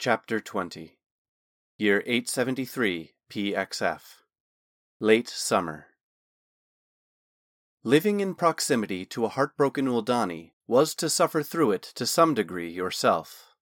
Chapter 0.00 0.38
20 0.38 0.96
Year 1.76 2.04
873 2.06 3.14
PXF 3.32 4.00
Late 5.00 5.28
Summer 5.28 5.86
Living 7.82 8.20
in 8.20 8.36
proximity 8.36 9.04
to 9.06 9.24
a 9.24 9.28
heartbroken 9.28 9.88
Uldani 9.88 10.52
was 10.68 10.94
to 10.94 11.10
suffer 11.10 11.42
through 11.42 11.72
it 11.72 11.82
to 11.96 12.06
some 12.06 12.32
degree 12.32 12.70
yourself. 12.70 13.56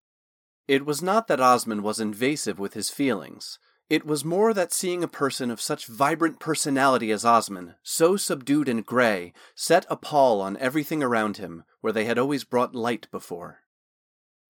It 0.68 0.84
was 0.84 1.00
not 1.00 1.26
that 1.28 1.40
Osmond 1.40 1.82
was 1.82 2.00
invasive 2.00 2.58
with 2.58 2.74
his 2.74 2.90
feelings. 2.90 3.58
It 3.88 4.04
was 4.04 4.22
more 4.22 4.52
that 4.52 4.74
seeing 4.74 5.02
a 5.02 5.08
person 5.08 5.50
of 5.50 5.62
such 5.62 5.86
vibrant 5.86 6.38
personality 6.38 7.10
as 7.12 7.24
Osmond, 7.24 7.76
so 7.82 8.18
subdued 8.18 8.68
and 8.68 8.84
grey, 8.84 9.32
set 9.54 9.86
a 9.88 9.96
pall 9.96 10.42
on 10.42 10.58
everything 10.58 11.02
around 11.02 11.38
him 11.38 11.64
where 11.80 11.94
they 11.94 12.04
had 12.04 12.18
always 12.18 12.44
brought 12.44 12.74
light 12.74 13.10
before. 13.10 13.60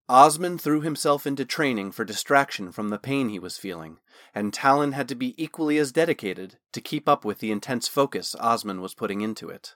Osmond 0.09 0.61
threw 0.61 0.79
himself 0.79 1.27
into 1.27 1.43
training 1.43 1.91
for 1.91 2.05
distraction 2.05 2.71
from 2.71 2.89
the 2.89 2.97
pain 2.97 3.27
he 3.27 3.39
was 3.39 3.57
feeling, 3.57 3.99
and 4.33 4.53
Talon 4.53 4.93
had 4.93 5.09
to 5.09 5.15
be 5.15 5.35
equally 5.41 5.77
as 5.77 5.91
dedicated 5.91 6.57
to 6.71 6.79
keep 6.79 7.09
up 7.09 7.25
with 7.25 7.39
the 7.39 7.51
intense 7.51 7.89
focus 7.89 8.33
Osmond 8.39 8.81
was 8.81 8.93
putting 8.93 9.19
into 9.19 9.49
it. 9.49 9.75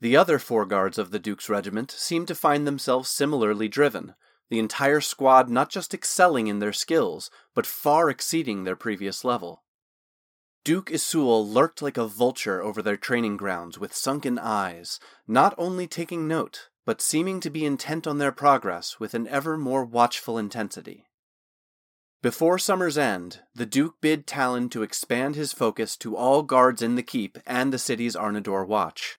The 0.00 0.16
other 0.16 0.38
four 0.38 0.64
guards 0.64 0.96
of 0.96 1.10
the 1.10 1.18
Duke's 1.18 1.50
regiment 1.50 1.90
seemed 1.90 2.28
to 2.28 2.34
find 2.34 2.66
themselves 2.66 3.10
similarly 3.10 3.68
driven, 3.68 4.14
the 4.48 4.58
entire 4.58 5.02
squad 5.02 5.50
not 5.50 5.68
just 5.68 5.92
excelling 5.92 6.46
in 6.46 6.60
their 6.60 6.72
skills, 6.72 7.30
but 7.54 7.66
far 7.66 8.08
exceeding 8.08 8.64
their 8.64 8.76
previous 8.76 9.24
level. 9.24 9.62
Duke 10.64 10.90
Isul 10.90 11.46
lurked 11.52 11.82
like 11.82 11.98
a 11.98 12.06
vulture 12.06 12.62
over 12.62 12.80
their 12.80 12.96
training 12.96 13.36
grounds 13.36 13.78
with 13.78 13.94
sunken 13.94 14.38
eyes, 14.38 14.98
not 15.26 15.54
only 15.58 15.86
taking 15.86 16.26
note, 16.26 16.68
but 16.88 17.02
seeming 17.02 17.38
to 17.38 17.50
be 17.50 17.66
intent 17.66 18.06
on 18.06 18.16
their 18.16 18.32
progress 18.32 18.98
with 18.98 19.12
an 19.12 19.28
ever 19.28 19.58
more 19.58 19.84
watchful 19.84 20.38
intensity. 20.38 21.04
Before 22.22 22.58
summer's 22.58 22.96
end, 22.96 23.40
the 23.54 23.66
Duke 23.66 23.96
bid 24.00 24.26
Talon 24.26 24.70
to 24.70 24.82
expand 24.82 25.34
his 25.34 25.52
focus 25.52 25.98
to 25.98 26.16
all 26.16 26.42
guards 26.42 26.80
in 26.80 26.94
the 26.94 27.02
keep 27.02 27.36
and 27.46 27.74
the 27.74 27.78
city's 27.78 28.16
Arnador 28.16 28.66
watch. 28.66 29.18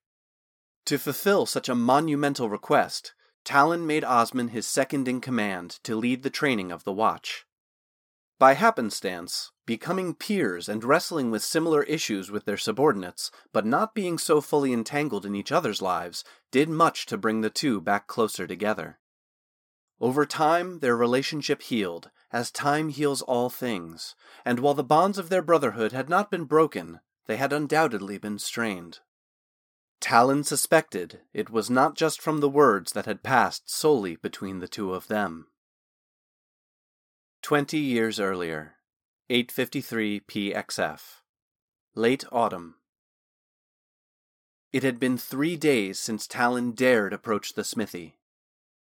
To 0.88 0.98
fulfill 0.98 1.46
such 1.46 1.70
a 1.70 1.76
monumental 1.76 2.50
request, 2.50 3.14
Talon 3.46 3.86
made 3.86 4.04
Osmond 4.04 4.50
his 4.50 4.66
second 4.66 5.08
in 5.08 5.22
command 5.22 5.78
to 5.84 5.96
lead 5.96 6.24
the 6.24 6.32
training 6.32 6.72
of 6.72 6.86
the 6.86 6.92
watch. 6.92 7.46
By 8.40 8.54
happenstance, 8.54 9.52
becoming 9.66 10.16
peers 10.16 10.70
and 10.70 10.82
wrestling 10.82 11.30
with 11.30 11.44
similar 11.44 11.84
issues 11.84 12.32
with 12.32 12.46
their 12.46 12.58
subordinates, 12.58 13.32
but 13.52 13.66
not 13.66 13.94
being 13.94 14.18
so 14.18 14.40
fully 14.40 14.72
entangled 14.72 15.26
in 15.26 15.36
each 15.36 15.52
other's 15.52 15.82
lives, 15.82 16.24
did 16.50 16.70
much 16.70 17.06
to 17.08 17.18
bring 17.18 17.42
the 17.42 17.50
two 17.50 17.82
back 17.82 18.08
closer 18.08 18.48
together. 18.48 18.98
Over 20.00 20.26
time, 20.26 20.80
their 20.80 20.96
relationship 20.96 21.62
healed, 21.64 22.12
as 22.32 22.50
time 22.50 22.88
heals 22.88 23.22
all 23.22 23.50
things, 23.50 24.16
and 24.46 24.62
while 24.62 24.74
the 24.74 24.86
bonds 24.86 25.18
of 25.18 25.28
their 25.28 25.42
brotherhood 25.42 25.92
had 25.92 26.08
not 26.08 26.32
been 26.32 26.46
broken, 26.46 27.02
they 27.28 27.36
had 27.36 27.52
undoubtedly 27.52 28.18
been 28.18 28.40
strained. 28.40 29.00
Talon 30.00 30.46
suspected 30.46 31.20
it 31.34 31.50
was 31.50 31.70
not 31.70 31.96
just 31.96 32.22
from 32.22 32.40
the 32.40 32.48
words 32.48 32.94
that 32.94 33.06
had 33.06 33.22
passed 33.22 33.70
solely 33.70 34.16
between 34.16 34.60
the 34.60 34.68
two 34.70 34.94
of 34.94 35.10
them. 35.10 35.48
Twenty 37.42 37.80
years 37.80 38.20
earlier, 38.20 38.76
853 39.30 40.20
PXF. 40.20 41.00
Late 41.96 42.26
autumn. 42.32 42.76
It 44.72 44.84
had 44.84 45.00
been 45.00 45.18
three 45.18 45.56
days 45.56 46.00
since 46.00 46.28
Talon 46.28 46.74
dared 46.74 47.14
approach 47.14 47.54
the 47.54 47.64
smithy. 47.64 48.18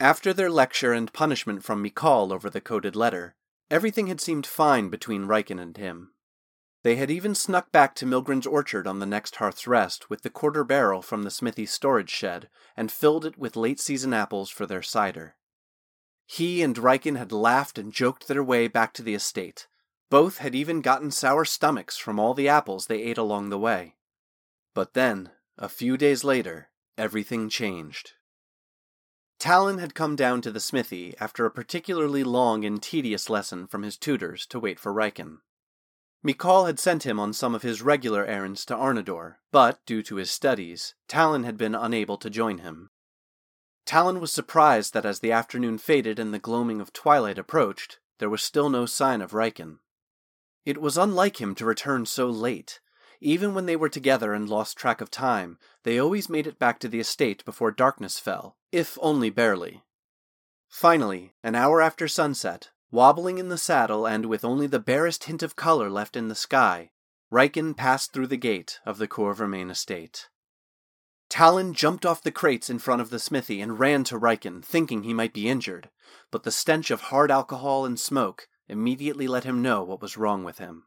After 0.01 0.35
their 0.35 0.51
lecture 0.51 0.93
and 0.93 1.13
punishment 1.13 1.65
from 1.65 1.83
Mikal 1.83 2.33
over 2.33 2.51
the 2.51 2.61
coded 2.61 2.97
letter, 2.97 3.37
everything 3.71 4.09
had 4.09 4.21
seemed 4.21 4.47
fine 4.47 4.91
between 4.91 5.27
Riken 5.27 5.61
and 5.61 5.77
him. 5.77 6.11
They 6.83 6.97
had 6.97 7.11
even 7.11 7.35
snuck 7.35 7.71
back 7.71 7.95
to 7.95 8.07
Milgren's 8.07 8.47
orchard 8.47 8.87
on 8.89 8.99
the 8.99 9.07
next 9.07 9.37
hearth's 9.37 9.69
rest 9.69 10.11
with 10.11 10.23
the 10.23 10.31
quarter 10.31 10.65
barrel 10.65 11.01
from 11.01 11.23
the 11.23 11.31
smithy's 11.31 11.71
storage 11.71 12.11
shed 12.11 12.51
and 12.77 12.93
filled 12.93 13.25
it 13.25 13.39
with 13.39 13.57
late 13.57 13.81
season 13.81 14.13
apples 14.13 14.51
for 14.51 14.67
their 14.67 14.83
cider. 14.83 15.37
He 16.33 16.63
and 16.63 16.75
Riken 16.79 17.19
had 17.19 17.31
laughed 17.31 17.77
and 17.77 17.93
joked 17.93 18.27
their 18.27 18.43
way 18.43 18.67
back 18.67 18.95
to 18.95 19.03
the 19.03 19.13
estate. 19.13 19.69
Both 20.09 20.39
had 20.39 20.55
even 20.55 20.81
gotten 20.81 21.11
sour 21.11 21.45
stomachs 21.45 21.99
from 21.99 22.19
all 22.19 22.33
the 22.33 22.49
apples 22.49 22.87
they 22.87 23.03
ate 23.03 23.19
along 23.19 23.51
the 23.51 23.59
way. 23.59 23.97
But 24.73 24.95
then, 24.95 25.33
a 25.59 25.69
few 25.69 25.99
days 25.99 26.25
later, 26.25 26.71
everything 26.97 27.51
changed. 27.51 28.13
Talon 29.39 29.77
had 29.77 29.95
come 29.95 30.17
down 30.17 30.41
to 30.41 30.51
the 30.51 30.59
smithy 30.59 31.15
after 31.21 31.45
a 31.45 31.51
particularly 31.51 32.25
long 32.25 32.65
and 32.65 32.83
tedious 32.83 33.29
lesson 33.29 33.67
from 33.67 33.83
his 33.83 33.99
tutors 33.99 34.47
to 34.47 34.59
wait 34.59 34.81
for 34.81 34.91
Riken. 34.91 35.41
Mikal 36.25 36.65
had 36.65 36.79
sent 36.79 37.03
him 37.03 37.21
on 37.21 37.35
some 37.35 37.55
of 37.55 37.61
his 37.61 37.83
regular 37.83 38.25
errands 38.25 38.65
to 38.65 38.75
Arnador, 38.75 39.35
but, 39.51 39.85
due 39.85 40.03
to 40.05 40.17
his 40.17 40.31
studies, 40.31 40.95
Talon 41.09 41.43
had 41.43 41.59
been 41.59 41.75
unable 41.75 42.17
to 42.17 42.31
join 42.31 42.57
him. 42.57 42.89
Talon 43.85 44.21
was 44.21 44.33
surprised 44.33 44.95
that 44.95 45.05
as 45.05 45.21
the 45.21 45.33
afternoon 45.33 45.79
faded 45.79 46.19
and 46.19 46.33
the 46.33 46.39
gloaming 46.39 46.81
of 46.81 46.93
twilight 46.93 47.39
approached, 47.39 47.99
there 48.19 48.31
was 48.31 48.43
still 48.43 48.71
no 48.71 48.87
sign 48.87 49.21
of 49.21 49.33
Riken. 49.33 49.79
It 50.65 50.81
was 50.81 50.97
unlike 50.97 51.41
him 51.41 51.55
to 51.57 51.65
return 51.65 52.07
so 52.07 52.29
late. 52.29 52.81
Even 53.21 53.55
when 53.55 53.67
they 53.67 53.77
were 53.77 53.89
together 53.89 54.33
and 54.33 54.49
lost 54.49 54.77
track 54.77 55.01
of 55.01 55.11
time, 55.11 55.59
they 55.83 55.99
always 55.99 56.29
made 56.29 56.47
it 56.47 56.59
back 56.59 56.79
to 56.81 56.89
the 56.89 57.01
estate 57.01 57.45
before 57.45 57.71
darkness 57.71 58.19
fell, 58.19 58.57
if 58.71 58.99
only 59.01 59.31
barely. 59.31 59.83
Finally, 60.69 61.35
an 61.43 61.55
hour 61.55 61.83
after 61.83 62.09
sunset, 62.09 62.71
wobbling 62.91 63.39
in 63.39 63.49
the 63.49 63.59
saddle 63.59 64.07
and 64.07 64.27
with 64.27 64.45
only 64.45 64.67
the 64.67 64.79
barest 64.79 65.25
hint 65.25 65.43
of 65.43 65.57
color 65.57 65.91
left 65.91 66.17
in 66.17 66.29
the 66.29 66.35
sky, 66.35 66.91
Riken 67.31 67.77
passed 67.77 68.13
through 68.13 68.29
the 68.29 68.37
gate 68.37 68.81
of 68.85 68.99
the 68.99 69.09
Courvermain 69.09 69.71
estate. 69.71 70.29
Talon 71.33 71.73
jumped 71.73 72.05
off 72.05 72.21
the 72.21 72.31
crates 72.31 72.69
in 72.69 72.79
front 72.79 73.01
of 73.01 73.09
the 73.09 73.19
smithy 73.19 73.63
and 73.63 73.79
ran 73.79 74.05
to 74.05 74.19
Riken, 74.19 74.63
thinking 74.63 75.03
he 75.03 75.15
might 75.15 75.33
be 75.33 75.49
injured, 75.49 75.89
but 76.31 76.43
the 76.43 76.51
stench 76.51 76.91
of 76.91 77.05
hard 77.05 77.31
alcohol 77.31 77.87
and 77.87 77.99
smoke 77.99 78.49
immediately 78.69 79.27
let 79.27 79.45
him 79.45 79.63
know 79.63 79.83
what 79.83 80.03
was 80.03 80.19
wrong 80.19 80.45
with 80.45 80.59
him. 80.59 80.83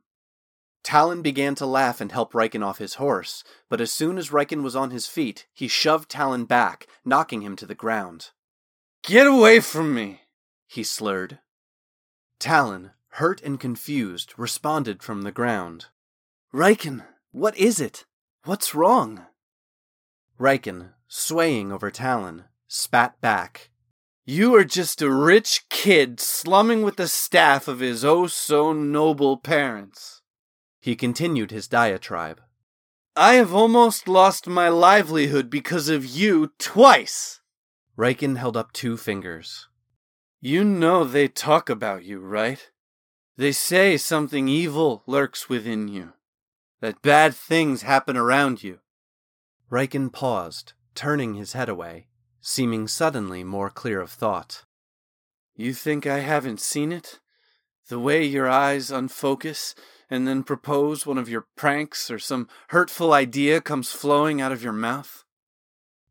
Talon 0.83 1.23
began 1.23 1.55
to 1.55 1.65
laugh 1.65 1.99
and 1.99 2.11
help 2.11 2.33
Riken 2.33 2.63
off 2.63 2.77
his 2.77 2.93
horse, 3.01 3.43
but 3.69 3.81
as 3.81 3.91
soon 3.91 4.19
as 4.19 4.29
Riken 4.29 4.61
was 4.61 4.75
on 4.75 4.91
his 4.91 5.07
feet, 5.07 5.47
he 5.51 5.67
shoved 5.67 6.11
Talon 6.11 6.45
back, 6.45 6.85
knocking 7.03 7.41
him 7.41 7.55
to 7.55 7.65
the 7.65 7.73
ground. 7.73 8.29
Get 9.01 9.25
away 9.25 9.61
from 9.61 9.95
me, 9.95 10.21
he 10.67 10.83
slurred. 10.83 11.39
Talon, 12.37 12.91
hurt 13.13 13.41
and 13.41 13.59
confused, 13.59 14.35
responded 14.37 15.01
from 15.01 15.23
the 15.23 15.31
ground. 15.31 15.87
Riken, 16.53 17.03
what 17.31 17.57
is 17.57 17.79
it? 17.79 18.05
What's 18.43 18.75
wrong? 18.75 19.25
Riken, 20.39 20.91
swaying 21.07 21.71
over 21.71 21.89
Talon, 21.89 22.45
spat 22.67 23.19
back. 23.21 23.69
You 24.25 24.55
are 24.55 24.65
just 24.65 25.01
a 25.01 25.09
rich 25.09 25.69
kid 25.69 26.19
slumming 26.19 26.81
with 26.81 26.97
the 26.97 27.07
staff 27.07 27.67
of 27.67 27.79
his 27.79 28.03
oh 28.03 28.27
so 28.27 28.73
noble 28.73 29.37
parents. 29.37 30.21
He 30.81 30.95
continued 30.95 31.51
his 31.51 31.67
diatribe. 31.67 32.41
I 33.15 33.35
have 33.35 33.53
almost 33.53 34.09
lost 34.09 34.45
my 34.45 34.67
livelihood 34.67 35.49
because 35.49 35.87
of 35.87 36.05
you 36.05 36.51
twice. 36.59 37.39
Riken 37.97 38.37
held 38.37 38.57
up 38.57 38.73
two 38.73 38.97
fingers. 38.97 39.69
You 40.41 40.65
know 40.65 41.05
they 41.05 41.29
talk 41.29 41.69
about 41.69 42.03
you, 42.03 42.19
right? 42.19 42.69
They 43.37 43.53
say 43.53 43.95
something 43.95 44.49
evil 44.49 45.03
lurks 45.07 45.47
within 45.47 45.87
you, 45.87 46.13
that 46.81 47.01
bad 47.01 47.33
things 47.33 47.83
happen 47.83 48.17
around 48.17 48.63
you. 48.63 48.79
Riken 49.71 50.11
paused, 50.11 50.73
turning 50.93 51.33
his 51.33 51.53
head 51.53 51.69
away, 51.69 52.07
seeming 52.41 52.87
suddenly 52.87 53.43
more 53.43 53.69
clear 53.69 53.99
of 53.99 54.11
thought. 54.11 54.63
You 55.55 55.73
think 55.73 56.05
I 56.05 56.19
haven't 56.19 56.59
seen 56.59 56.91
it? 56.91 57.19
The 57.87 57.99
way 57.99 58.23
your 58.23 58.49
eyes 58.49 58.91
unfocus 58.91 59.75
and 60.09 60.27
then 60.27 60.43
propose 60.43 61.05
one 61.05 61.17
of 61.17 61.29
your 61.29 61.47
pranks 61.55 62.11
or 62.11 62.19
some 62.19 62.47
hurtful 62.69 63.13
idea 63.13 63.61
comes 63.61 63.91
flowing 63.91 64.41
out 64.41 64.51
of 64.51 64.63
your 64.63 64.73
mouth? 64.73 65.23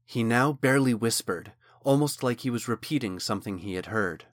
He 0.05 0.23
now 0.23 0.53
barely 0.53 0.95
whispered, 0.95 1.53
almost 1.83 2.23
like 2.23 2.41
he 2.41 2.51
was 2.51 2.69
repeating 2.69 3.19
something 3.19 3.59
he 3.59 3.75
had 3.75 3.87
heard. 3.87 4.27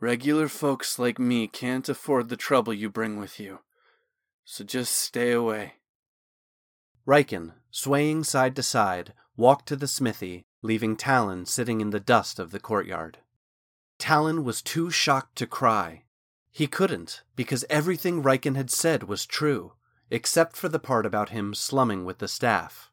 Regular 0.00 0.48
folks 0.48 0.98
like 0.98 1.18
me 1.18 1.48
can't 1.48 1.88
afford 1.88 2.28
the 2.28 2.36
trouble 2.36 2.72
you 2.72 2.88
bring 2.88 3.18
with 3.18 3.40
you, 3.40 3.60
so 4.44 4.64
just 4.64 4.92
stay 4.96 5.32
away. 5.32 5.74
Riken, 7.06 7.54
swaying 7.78 8.24
side 8.24 8.56
to 8.56 8.62
side, 8.62 9.12
walked 9.36 9.68
to 9.68 9.76
the 9.76 9.86
smithy, 9.86 10.44
leaving 10.62 10.96
Talon 10.96 11.46
sitting 11.46 11.80
in 11.80 11.90
the 11.90 12.00
dust 12.00 12.40
of 12.40 12.50
the 12.50 12.58
courtyard. 12.58 13.18
Talon 13.98 14.42
was 14.42 14.62
too 14.62 14.90
shocked 14.90 15.36
to 15.36 15.46
cry. 15.46 16.02
He 16.50 16.66
couldn't, 16.66 17.22
because 17.36 17.64
everything 17.70 18.20
Riken 18.20 18.56
had 18.56 18.68
said 18.68 19.04
was 19.04 19.26
true, 19.26 19.74
except 20.10 20.56
for 20.56 20.68
the 20.68 20.80
part 20.80 21.06
about 21.06 21.28
him 21.28 21.54
slumming 21.54 22.04
with 22.04 22.18
the 22.18 22.26
staff. 22.26 22.90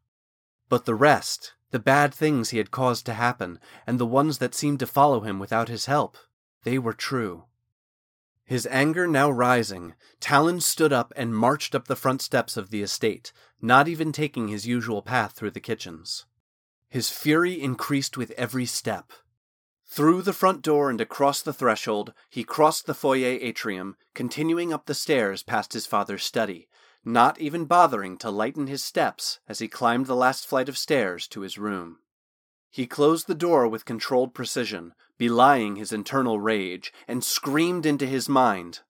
But 0.70 0.86
the 0.86 0.94
rest, 0.94 1.54
the 1.72 1.80
bad 1.80 2.14
things 2.14 2.52
he 2.52 2.60
had 2.60 2.70
caused 2.70 3.08
to 3.08 3.16
happen, 3.16 3.60
and 3.88 4.00
the 4.00 4.06
ones 4.06 4.38
that 4.38 4.54
seemed 4.54 4.78
to 4.82 4.88
follow 4.88 5.22
him 5.22 5.40
without 5.40 5.68
his 5.68 5.88
help, 5.88 6.16
they 6.64 6.78
were 6.78 6.94
true. 6.94 7.46
His 8.44 8.68
anger 8.68 9.08
now 9.08 9.32
rising, 9.32 9.96
Talon 10.20 10.62
stood 10.62 10.94
up 10.94 11.12
and 11.16 11.36
marched 11.36 11.74
up 11.74 11.88
the 11.88 11.96
front 11.96 12.22
steps 12.22 12.56
of 12.56 12.70
the 12.70 12.84
estate, 12.84 13.34
not 13.66 13.88
even 13.88 14.12
taking 14.12 14.48
his 14.48 14.68
usual 14.68 15.02
path 15.02 15.34
through 15.34 15.52
the 15.52 15.60
kitchens. 15.60 16.26
His 16.90 17.10
fury 17.10 17.62
increased 17.62 18.16
with 18.16 18.32
every 18.32 18.66
step. 18.66 19.12
Through 19.88 20.22
the 20.22 20.34
front 20.34 20.62
door 20.62 20.90
and 20.90 21.02
across 21.02 21.42
the 21.42 21.54
threshold, 21.54 22.14
he 22.30 22.44
crossed 22.44 22.86
the 22.86 22.94
foyer 22.94 23.38
atrium, 23.42 23.98
continuing 24.14 24.72
up 24.72 24.86
the 24.86 24.94
stairs 24.94 25.44
past 25.44 25.74
his 25.74 25.86
father's 25.86 26.24
study, 26.24 26.68
not 27.04 27.40
even 27.40 27.66
bothering 27.66 28.18
to 28.18 28.32
lighten 28.32 28.68
his 28.68 28.84
steps 28.84 29.40
as 29.48 29.60
he 29.60 29.68
climbed 29.68 30.08
the 30.08 30.16
last 30.16 30.48
flight 30.48 30.68
of 30.68 30.78
stairs 30.78 31.28
to 31.28 31.42
his 31.42 31.58
room. 31.58 32.00
He 32.70 32.88
closed 32.88 33.28
the 33.28 33.36
door 33.36 33.68
with 33.68 33.86
controlled 33.86 34.34
precision, 34.34 34.94
belying 35.18 35.76
his 35.76 35.94
internal 35.94 36.40
rage, 36.40 36.92
and 37.08 37.24
screamed 37.24 37.86
into 37.86 38.06
his 38.06 38.28
mind, 38.28 38.82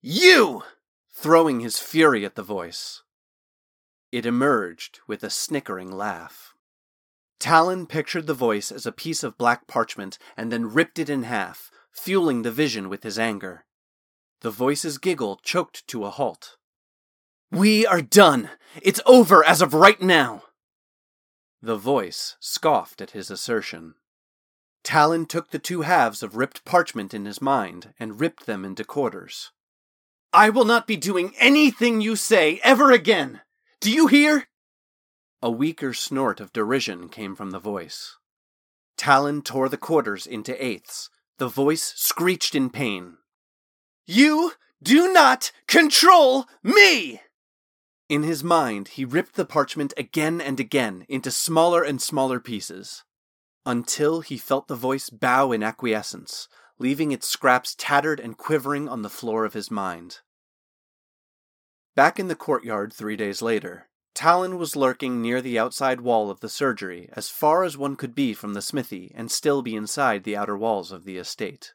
You! 0.00 0.62
throwing 1.10 1.60
his 1.60 1.78
fury 1.78 2.24
at 2.24 2.34
the 2.34 2.42
voice. 2.42 3.01
It 4.12 4.26
emerged 4.26 5.00
with 5.06 5.24
a 5.24 5.30
snickering 5.30 5.90
laugh. 5.90 6.54
Talon 7.40 7.86
pictured 7.86 8.26
the 8.26 8.34
voice 8.34 8.70
as 8.70 8.84
a 8.84 8.92
piece 8.92 9.24
of 9.24 9.38
black 9.38 9.66
parchment 9.66 10.18
and 10.36 10.52
then 10.52 10.72
ripped 10.72 10.98
it 10.98 11.08
in 11.08 11.22
half, 11.22 11.70
fueling 11.90 12.42
the 12.42 12.52
vision 12.52 12.90
with 12.90 13.02
his 13.02 13.18
anger. 13.18 13.64
The 14.42 14.50
voice's 14.50 14.98
giggle 14.98 15.40
choked 15.42 15.86
to 15.88 16.04
a 16.04 16.10
halt. 16.10 16.56
We 17.50 17.86
are 17.86 18.02
done! 18.02 18.50
It's 18.80 19.00
over 19.06 19.44
as 19.44 19.62
of 19.62 19.72
right 19.72 20.00
now! 20.00 20.44
The 21.62 21.76
voice 21.76 22.36
scoffed 22.38 23.00
at 23.00 23.12
his 23.12 23.30
assertion. 23.30 23.94
Talon 24.84 25.26
took 25.26 25.50
the 25.50 25.58
two 25.58 25.82
halves 25.82 26.22
of 26.22 26.36
ripped 26.36 26.64
parchment 26.64 27.14
in 27.14 27.24
his 27.24 27.40
mind 27.40 27.94
and 27.98 28.20
ripped 28.20 28.46
them 28.46 28.64
into 28.64 28.84
quarters. 28.84 29.52
I 30.32 30.50
will 30.50 30.64
not 30.64 30.86
be 30.86 30.96
doing 30.96 31.34
anything 31.38 32.00
you 32.00 32.16
say 32.16 32.60
ever 32.62 32.90
again! 32.90 33.40
Do 33.82 33.90
you 33.90 34.06
hear? 34.06 34.46
A 35.42 35.50
weaker 35.50 35.92
snort 35.92 36.38
of 36.38 36.52
derision 36.52 37.08
came 37.08 37.34
from 37.34 37.50
the 37.50 37.58
voice. 37.58 38.16
Talon 38.96 39.42
tore 39.42 39.68
the 39.68 39.76
quarters 39.76 40.24
into 40.24 40.54
eighths. 40.64 41.10
The 41.38 41.48
voice 41.48 41.92
screeched 41.96 42.54
in 42.54 42.70
pain. 42.70 43.16
You 44.06 44.52
do 44.80 45.12
not 45.12 45.50
control 45.66 46.46
me! 46.62 47.22
In 48.08 48.22
his 48.22 48.44
mind, 48.44 48.86
he 48.86 49.04
ripped 49.04 49.34
the 49.34 49.44
parchment 49.44 49.92
again 49.96 50.40
and 50.40 50.60
again 50.60 51.04
into 51.08 51.32
smaller 51.32 51.82
and 51.82 52.00
smaller 52.00 52.38
pieces, 52.38 53.02
until 53.66 54.20
he 54.20 54.38
felt 54.38 54.68
the 54.68 54.76
voice 54.76 55.10
bow 55.10 55.50
in 55.50 55.64
acquiescence, 55.64 56.46
leaving 56.78 57.10
its 57.10 57.26
scraps 57.26 57.74
tattered 57.76 58.20
and 58.20 58.38
quivering 58.38 58.88
on 58.88 59.02
the 59.02 59.10
floor 59.10 59.44
of 59.44 59.54
his 59.54 59.72
mind. 59.72 60.20
Back 61.94 62.18
in 62.18 62.28
the 62.28 62.34
courtyard 62.34 62.92
three 62.92 63.16
days 63.16 63.42
later, 63.42 63.90
Talon 64.14 64.56
was 64.56 64.76
lurking 64.76 65.20
near 65.20 65.42
the 65.42 65.58
outside 65.58 66.00
wall 66.00 66.30
of 66.30 66.40
the 66.40 66.48
surgery 66.48 67.10
as 67.12 67.28
far 67.28 67.64
as 67.64 67.76
one 67.76 67.96
could 67.96 68.14
be 68.14 68.32
from 68.32 68.54
the 68.54 68.62
smithy 68.62 69.12
and 69.14 69.30
still 69.30 69.60
be 69.60 69.76
inside 69.76 70.24
the 70.24 70.36
outer 70.36 70.56
walls 70.56 70.90
of 70.90 71.04
the 71.04 71.18
estate. 71.18 71.74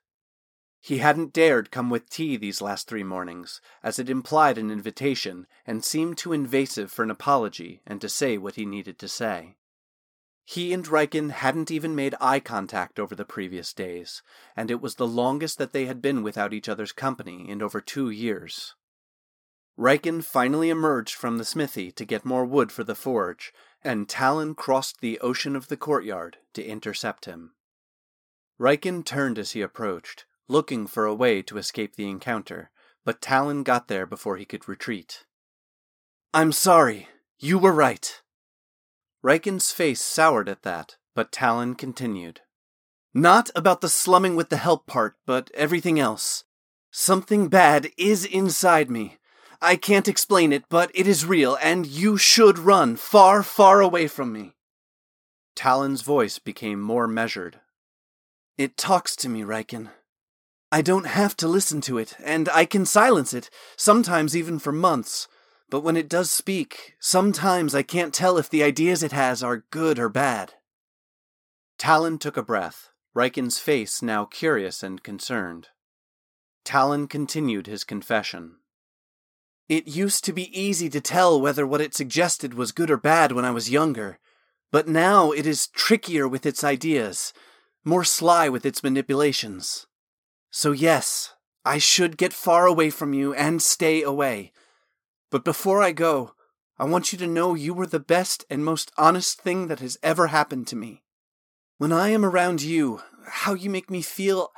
He 0.82 1.00
hadn't 1.00 1.34
dared 1.34 1.70
come 1.70 1.92
with 1.92 2.10
tea 2.10 2.36
these 2.36 2.62
last 2.62 2.88
three 2.88 3.04
mornings, 3.04 3.62
as 3.84 4.00
it 4.00 4.10
implied 4.10 4.58
an 4.58 4.72
invitation 4.72 5.46
and 5.66 5.84
seemed 5.84 6.18
too 6.18 6.34
invasive 6.34 6.92
for 6.92 7.04
an 7.04 7.12
apology 7.12 7.82
and 7.86 8.02
to 8.02 8.10
say 8.10 8.40
what 8.40 8.56
he 8.56 8.66
needed 8.66 8.98
to 9.00 9.08
say. 9.08 9.58
He 10.46 10.74
and 10.74 10.86
Riken 10.86 11.30
hadn't 11.30 11.70
even 11.70 11.94
made 11.94 12.16
eye 12.22 12.40
contact 12.40 13.00
over 13.00 13.14
the 13.14 13.26
previous 13.26 13.74
days, 13.74 14.24
and 14.56 14.72
it 14.72 14.82
was 14.82 14.96
the 14.96 15.08
longest 15.08 15.58
that 15.58 15.74
they 15.74 15.86
had 15.86 16.02
been 16.02 16.24
without 16.24 16.54
each 16.54 16.70
other's 16.70 16.92
company 16.92 17.48
in 17.50 17.62
over 17.62 17.82
two 17.82 18.10
years. 18.10 18.74
Riken 19.78 20.24
finally 20.24 20.70
emerged 20.70 21.14
from 21.14 21.38
the 21.38 21.46
smithy 21.46 21.92
to 21.92 22.06
get 22.06 22.26
more 22.26 22.46
wood 22.46 22.72
for 22.72 22.84
the 22.84 22.96
forge, 22.96 23.54
and 23.84 24.10
Talon 24.10 24.56
crossed 24.56 25.02
the 25.02 25.20
ocean 25.20 25.56
of 25.56 25.68
the 25.68 25.78
courtyard 25.78 26.38
to 26.54 26.66
intercept 26.66 27.26
him. 27.26 27.54
Riken 28.60 29.06
turned 29.06 29.38
as 29.38 29.52
he 29.52 29.62
approached, 29.62 30.26
looking 30.48 30.88
for 30.88 31.06
a 31.06 31.14
way 31.14 31.44
to 31.44 31.60
escape 31.60 31.96
the 31.96 32.10
encounter, 32.10 32.72
but 33.06 33.22
Talon 33.22 33.62
got 33.64 33.88
there 33.88 34.08
before 34.08 34.38
he 34.38 34.46
could 34.46 34.68
retreat. 34.68 35.26
I'm 36.34 36.52
sorry. 36.52 37.08
You 37.40 37.60
were 37.60 37.72
right. 37.72 38.22
Riken's 39.24 39.72
face 39.72 40.02
soured 40.02 40.50
at 40.50 40.64
that, 40.64 40.98
but 41.14 41.32
Talon 41.32 41.76
continued. 41.76 42.42
Not 43.14 43.52
about 43.56 43.82
the 43.82 43.90
slumming 43.90 44.36
with 44.36 44.50
the 44.50 44.58
help 44.58 44.88
part, 44.88 45.16
but 45.26 45.52
everything 45.54 46.00
else. 46.00 46.44
Something 46.92 47.48
bad 47.48 47.92
is 47.98 48.26
inside 48.26 48.90
me. 48.90 49.18
I 49.62 49.76
can't 49.76 50.08
explain 50.08 50.54
it, 50.54 50.66
but 50.70 50.92
it 50.94 51.08
is 51.08 51.26
real, 51.26 51.58
and 51.62 51.86
you 51.86 52.18
should 52.18 52.60
run 52.60 52.96
far, 52.96 53.42
far 53.42 53.82
away 53.82 54.08
from 54.08 54.32
me. 54.32 54.54
Talon's 55.56 56.02
voice 56.04 56.38
became 56.38 56.80
more 56.80 57.08
measured. 57.08 57.60
It 58.58 58.78
talks 58.78 59.16
to 59.18 59.30
me, 59.30 59.42
Riken. 59.42 59.90
I 60.72 60.82
don't 60.82 61.08
have 61.08 61.36
to 61.38 61.48
listen 61.48 61.82
to 61.82 61.98
it, 61.98 62.16
and 62.24 62.50
I 62.50 62.66
can 62.66 62.86
silence 62.86 63.34
it, 63.34 63.50
sometimes 63.76 64.36
even 64.36 64.60
for 64.60 64.72
months. 64.72 65.28
But 65.70 65.82
when 65.82 65.98
it 65.98 66.10
does 66.10 66.30
speak, 66.30 66.96
sometimes 67.00 67.74
I 67.74 67.82
can't 67.82 68.14
tell 68.14 68.38
if 68.38 68.50
the 68.50 68.64
ideas 68.64 69.02
it 69.02 69.12
has 69.12 69.42
are 69.42 69.66
good 69.72 69.98
or 69.98 70.10
bad. 70.10 70.54
Talon 71.78 72.18
took 72.18 72.38
a 72.38 72.44
breath, 72.44 72.90
Riken's 73.16 73.60
face 73.60 74.02
now 74.02 74.26
curious 74.26 74.84
and 74.84 75.02
concerned. 75.02 75.70
Talon 76.64 77.08
continued 77.08 77.68
his 77.68 77.84
confession. 77.84 78.58
It 79.70 79.88
used 79.88 80.24
to 80.24 80.34
be 80.34 80.58
easy 80.58 80.90
to 80.90 81.02
tell 81.02 81.42
whether 81.42 81.68
what 81.68 81.82
it 81.82 81.94
suggested 81.94 82.54
was 82.54 82.72
good 82.72 82.90
or 82.90 82.98
bad 82.98 83.34
when 83.34 83.44
I 83.44 83.52
was 83.52 83.70
younger, 83.70 84.18
but 84.72 84.88
now 84.88 85.32
it 85.32 85.46
is 85.46 85.68
trickier 85.68 86.26
with 86.28 86.46
its 86.46 86.64
ideas, 86.64 87.34
more 87.84 88.06
sly 88.06 88.48
with 88.48 88.66
its 88.66 88.82
manipulations. 88.82 89.86
So, 90.52 90.72
yes, 90.72 91.34
I 91.66 91.80
should 91.80 92.18
get 92.18 92.32
far 92.32 92.66
away 92.66 92.90
from 92.90 93.14
you 93.14 93.34
and 93.34 93.62
stay 93.62 94.02
away. 94.02 94.54
But 95.30 95.44
before 95.44 95.82
I 95.82 95.92
go, 95.92 96.34
I 96.80 96.86
want 96.86 97.12
you 97.12 97.18
to 97.20 97.28
know 97.28 97.54
you 97.54 97.74
were 97.74 97.88
the 97.88 98.00
best 98.00 98.46
and 98.50 98.64
most 98.64 98.92
honest 98.98 99.42
thing 99.42 99.68
that 99.68 99.82
has 99.82 99.98
ever 100.02 100.28
happened 100.28 100.68
to 100.68 100.78
me. 100.78 101.04
When 101.78 101.92
I 101.92 102.10
am 102.10 102.24
around 102.24 102.62
you, 102.62 103.02
how 103.26 103.54
you 103.54 103.70
make 103.70 103.90
me 103.90 104.02
feel, 104.02 104.52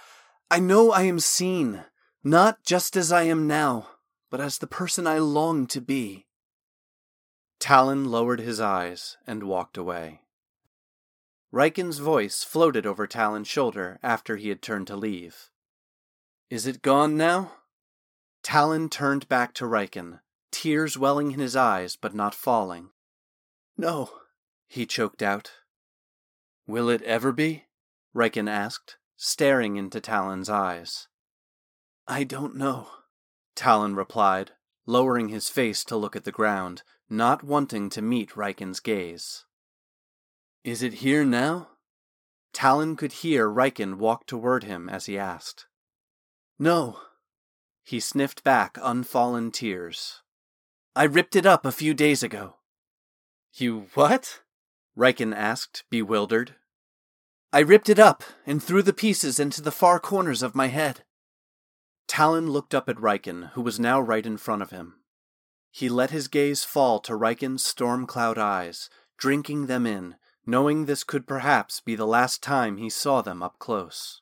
I 0.51 0.59
know 0.59 0.91
I 0.91 1.03
am 1.03 1.19
seen, 1.19 1.85
not 2.23 2.63
just 2.63 2.95
as 2.95 3.11
I 3.11 3.23
am 3.23 3.47
now, 3.47 3.87
but 4.30 4.42
as 4.42 4.57
the 4.57 4.68
person 4.68 5.07
I 5.07 5.18
long 5.19 5.68
to 5.68 5.81
be. 5.81 6.26
Talon 7.59 8.06
lowered 8.06 8.40
his 8.40 8.59
eyes 8.59 9.18
and 9.28 9.44
walked 9.44 9.78
away. 9.78 10.21
Riken's 11.54 11.98
voice 11.98 12.44
floated 12.44 12.86
over 12.86 13.07
Talon's 13.07 13.48
shoulder 13.48 14.00
after 14.04 14.38
he 14.38 14.50
had 14.50 14.62
turned 14.62 14.88
to 14.88 14.95
leave. 14.95 15.50
Is 16.50 16.68
it 16.68 16.81
gone 16.81 17.18
now? 17.18 17.54
Talon 18.44 18.90
turned 18.90 19.28
back 19.28 19.54
to 19.56 19.66
Riken, 19.66 20.19
tears 20.52 20.98
welling 20.98 21.31
in 21.31 21.40
his 21.40 21.56
eyes 21.56 21.95
but 21.95 22.14
not 22.14 22.36
falling. 22.36 22.90
No, 23.78 24.12
he 24.68 24.86
choked 24.86 25.21
out. 25.21 25.52
Will 26.68 26.90
it 26.90 27.02
ever 27.02 27.31
be? 27.31 27.66
Riken 28.16 28.50
asked, 28.50 28.98
staring 29.18 29.76
into 29.76 30.00
Talon's 30.00 30.50
eyes. 30.50 31.07
I 32.07 32.24
don't 32.24 32.56
know, 32.56 32.88
Talon 33.59 33.94
replied, 33.94 34.51
lowering 34.85 35.28
his 35.28 35.49
face 35.49 35.83
to 35.83 35.97
look 35.97 36.16
at 36.16 36.23
the 36.23 36.31
ground, 36.31 36.81
not 37.09 37.44
wanting 37.44 37.89
to 37.89 38.01
meet 38.01 38.30
Riken's 38.37 38.80
gaze. 38.80 39.44
Is 40.63 40.81
it 40.81 41.04
here 41.04 41.25
now? 41.25 41.68
Talon 42.54 42.95
could 42.95 43.11
hear 43.11 43.49
Riken 43.49 43.95
walk 43.95 44.25
toward 44.25 44.63
him 44.63 44.87
as 44.87 45.07
he 45.07 45.18
asked. 45.18 45.68
No. 46.57 47.01
He 47.83 47.99
sniffed 47.99 48.45
back 48.45 48.78
unfallen 48.81 49.51
tears. 49.51 50.21
I 50.95 51.04
ripped 51.04 51.35
it 51.35 51.45
up 51.45 51.66
a 51.66 51.73
few 51.73 51.94
days 51.94 52.23
ago. 52.23 52.59
You 53.56 53.87
what? 53.94 54.39
Riken 54.97 55.35
asked, 55.35 55.83
bewildered. 55.89 56.56
I 57.51 57.59
ripped 57.59 57.89
it 57.89 57.99
up 57.99 58.23
and 58.45 58.63
threw 58.63 58.81
the 58.81 58.94
pieces 58.94 59.37
into 59.37 59.61
the 59.61 59.69
far 59.69 59.99
corners 59.99 60.42
of 60.42 60.56
my 60.56 60.68
head. 60.68 61.04
Talon 62.09 62.49
looked 62.49 62.73
up 62.73 62.89
at 62.89 62.97
Riken, 62.97 63.51
who 63.51 63.61
was 63.61 63.80
now 63.80 64.01
right 64.01 64.25
in 64.25 64.37
front 64.37 64.63
of 64.63 64.71
him. 64.71 64.95
He 65.71 65.87
let 65.87 66.09
his 66.09 66.28
gaze 66.28 66.63
fall 66.63 66.99
to 67.01 67.13
Riken's 67.13 67.63
storm 67.63 68.07
cloud 68.07 68.39
eyes, 68.39 68.89
drinking 69.18 69.68
them 69.68 69.85
in, 69.85 70.16
knowing 70.44 70.85
this 70.85 71.04
could 71.04 71.28
perhaps 71.28 71.80
be 71.80 71.95
the 71.95 72.07
last 72.07 72.42
time 72.42 72.78
he 72.78 72.89
saw 72.89 73.21
them 73.21 73.44
up 73.44 73.59
close. 73.59 74.21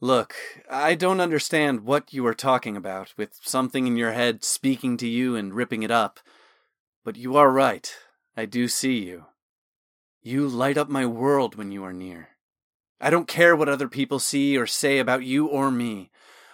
Look, 0.00 0.36
I 0.70 0.94
don't 0.94 1.20
understand 1.20 1.80
what 1.80 2.12
you 2.12 2.24
are 2.24 2.34
talking 2.34 2.76
about, 2.76 3.14
with 3.16 3.34
something 3.42 3.88
in 3.88 3.96
your 3.96 4.12
head 4.12 4.44
speaking 4.44 4.96
to 4.98 5.08
you 5.08 5.34
and 5.34 5.52
ripping 5.52 5.82
it 5.82 5.90
up. 5.90 6.20
But 7.04 7.16
you 7.16 7.36
are 7.36 7.50
right. 7.50 7.92
I 8.36 8.46
do 8.46 8.68
see 8.68 9.04
you. 9.04 9.26
You 10.22 10.46
light 10.46 10.78
up 10.78 10.88
my 10.88 11.04
world 11.04 11.56
when 11.56 11.72
you 11.72 11.82
are 11.82 11.92
near. 11.92 12.28
I 13.00 13.10
don't 13.10 13.26
care 13.26 13.56
what 13.56 13.68
other 13.68 13.88
people 13.88 14.20
see 14.20 14.56
or 14.56 14.66
say 14.66 15.00
about 15.00 15.24
you 15.24 15.46
or 15.46 15.72
me. 15.72 16.09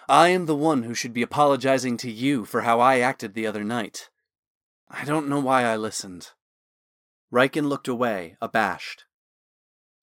I 0.09 0.29
am 0.29 0.45
the 0.45 0.55
one 0.55 0.83
who 0.83 0.93
should 0.93 1.13
be 1.13 1.21
apologizing 1.21 1.97
to 1.97 2.11
you 2.11 2.45
for 2.45 2.61
how 2.61 2.79
I 2.79 2.99
acted 2.99 3.33
the 3.33 3.45
other 3.45 3.63
night. 3.63 4.09
I 4.89 5.03
don't 5.03 5.27
know 5.27 5.39
why 5.39 5.63
I 5.63 5.75
listened. 5.75 6.29
Riken 7.31 7.67
looked 7.67 7.89
away, 7.89 8.37
abashed. 8.41 9.03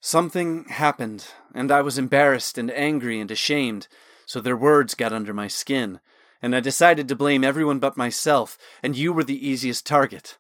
Something 0.01 0.65
happened, 0.65 1.29
and 1.55 1.73
I 1.73 1.81
was 1.81 1.97
embarrassed 1.97 2.59
and 2.59 2.71
angry 2.71 3.19
and 3.19 3.31
ashamed, 3.31 3.89
so 4.27 4.41
their 4.41 4.57
words 4.57 4.95
got 4.95 5.15
under 5.15 5.33
my 5.33 5.49
skin, 5.49 6.01
and 6.43 6.55
I 6.55 6.61
decided 6.61 7.09
to 7.09 7.17
blame 7.17 7.43
everyone 7.43 7.79
but 7.79 7.97
myself, 7.97 8.59
and 8.83 8.95
you 8.95 9.15
were 9.15 9.25
the 9.25 9.49
easiest 9.49 9.87
target. 9.87 10.37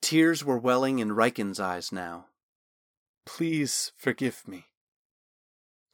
Tears 0.00 0.42
were 0.42 0.56
welling 0.56 0.98
in 0.98 1.10
Riken's 1.10 1.60
eyes 1.60 1.92
now. 1.92 2.28
Please 3.26 3.92
forgive 3.98 4.48
me. 4.48 4.64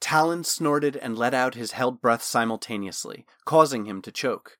Talon 0.03 0.43
snorted 0.43 0.97
and 0.97 1.17
let 1.17 1.33
out 1.33 1.55
his 1.55 1.71
held 1.71 2.01
breath 2.01 2.21
simultaneously, 2.21 3.25
causing 3.45 3.85
him 3.85 4.01
to 4.01 4.11
choke. 4.11 4.57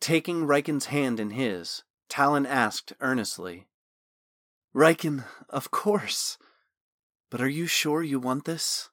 Taking 0.00 0.48
Riken's 0.48 0.86
hand 0.86 1.20
in 1.20 1.30
his, 1.30 1.84
Talon 2.08 2.44
asked 2.44 2.92
earnestly, 3.00 3.68
Riken, 4.74 5.22
of 5.48 5.70
course. 5.70 6.38
But 7.30 7.40
are 7.40 7.48
you 7.48 7.68
sure 7.68 8.02
you 8.02 8.18
want 8.18 8.46
this? 8.46 8.90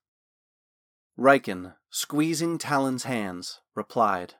Riken, 1.17 1.73
squeezing 1.89 2.59
Talon's 2.59 3.05
hands, 3.05 3.61
replied, 3.73 4.35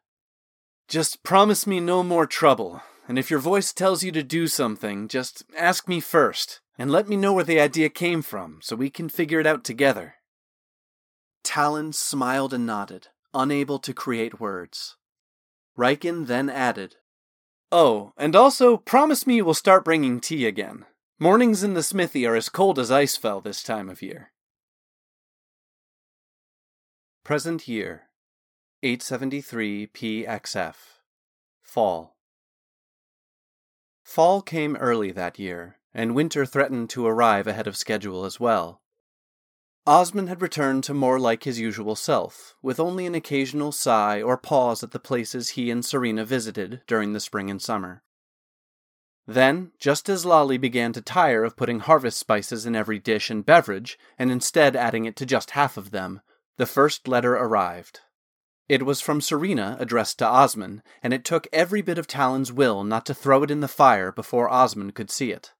Just 0.87 1.23
promise 1.23 1.65
me 1.65 1.79
no 1.79 2.03
more 2.03 2.27
trouble, 2.27 2.83
and 3.07 3.17
if 3.17 3.31
your 3.31 3.39
voice 3.39 3.73
tells 3.73 4.03
you 4.03 4.11
to 4.11 4.21
do 4.21 4.45
something, 4.45 5.07
just 5.07 5.41
ask 5.57 5.87
me 5.87 5.99
first, 5.99 6.61
and 6.77 6.91
let 6.91 7.09
me 7.09 7.17
know 7.17 7.33
where 7.33 7.43
the 7.43 7.59
idea 7.59 7.89
came 7.89 8.21
from 8.21 8.59
so 8.61 8.75
we 8.75 8.91
can 8.91 9.09
figure 9.09 9.39
it 9.39 9.47
out 9.47 9.63
together. 9.63 10.14
Talon 11.45 11.93
smiled 11.93 12.53
and 12.53 12.65
nodded, 12.65 13.07
unable 13.33 13.79
to 13.79 13.93
create 13.93 14.39
words. 14.39 14.97
Riken 15.77 16.25
then 16.25 16.49
added, 16.49 16.95
Oh, 17.71 18.13
and 18.17 18.35
also 18.35 18.77
promise 18.77 19.27
me 19.27 19.35
you 19.35 19.45
will 19.45 19.53
start 19.53 19.85
bringing 19.85 20.19
tea 20.19 20.45
again. 20.45 20.85
Mornings 21.19 21.63
in 21.63 21.73
the 21.73 21.83
smithy 21.83 22.25
are 22.25 22.35
as 22.35 22.49
cold 22.49 22.79
as 22.79 22.91
ice 22.91 23.15
fell 23.15 23.41
this 23.41 23.63
time 23.63 23.89
of 23.89 24.01
year. 24.01 24.31
Present 27.23 27.67
year 27.67 28.09
873 28.83 29.87
PXF 29.87 30.75
Fall 31.61 32.15
Fall 34.03 34.41
came 34.41 34.75
early 34.77 35.11
that 35.11 35.39
year, 35.39 35.77
and 35.93 36.15
winter 36.15 36.45
threatened 36.45 36.89
to 36.91 37.07
arrive 37.07 37.47
ahead 37.47 37.67
of 37.67 37.77
schedule 37.77 38.25
as 38.25 38.39
well. 38.39 38.81
Osmond 39.87 40.29
had 40.29 40.41
returned 40.41 40.83
to 40.85 40.95
more 40.95 41.19
like 41.19 41.43
his 41.43 41.59
usual 41.59 41.95
self, 41.95 42.55
with 42.63 42.79
only 42.79 43.05
an 43.05 43.13
occasional 43.13 43.71
sigh 43.71 44.19
or 44.19 44.35
pause 44.35 44.81
at 44.81 44.91
the 44.91 44.99
places 44.99 45.49
he 45.49 45.69
and 45.69 45.85
Serena 45.85 46.25
visited 46.25 46.81
during 46.87 47.13
the 47.13 47.19
spring 47.19 47.51
and 47.51 47.61
summer. 47.61 48.01
Then, 49.27 49.71
just 49.79 50.09
as 50.09 50.25
Lolly 50.25 50.57
began 50.57 50.91
to 50.93 51.01
tire 51.01 51.43
of 51.43 51.55
putting 51.55 51.81
harvest 51.81 52.17
spices 52.17 52.65
in 52.65 52.75
every 52.75 52.97
dish 52.97 53.29
and 53.29 53.45
beverage, 53.45 53.99
and 54.17 54.31
instead 54.31 54.75
adding 54.75 55.05
it 55.05 55.15
to 55.17 55.25
just 55.25 55.51
half 55.51 55.77
of 55.77 55.91
them, 55.91 56.21
the 56.57 56.65
first 56.65 57.07
letter 57.07 57.35
arrived. 57.35 58.01
It 58.67 58.87
was 58.87 59.01
from 59.01 59.21
Serena 59.21 59.77
addressed 59.79 60.17
to 60.19 60.25
Osmond, 60.25 60.81
and 61.03 61.13
it 61.13 61.23
took 61.23 61.47
every 61.53 61.83
bit 61.83 61.99
of 61.99 62.07
Talon's 62.07 62.51
will 62.51 62.83
not 62.83 63.05
to 63.05 63.13
throw 63.13 63.43
it 63.43 63.51
in 63.51 63.59
the 63.59 63.67
fire 63.67 64.11
before 64.11 64.49
Osmond 64.49 64.95
could 64.95 65.11
see 65.11 65.31
it. 65.31 65.53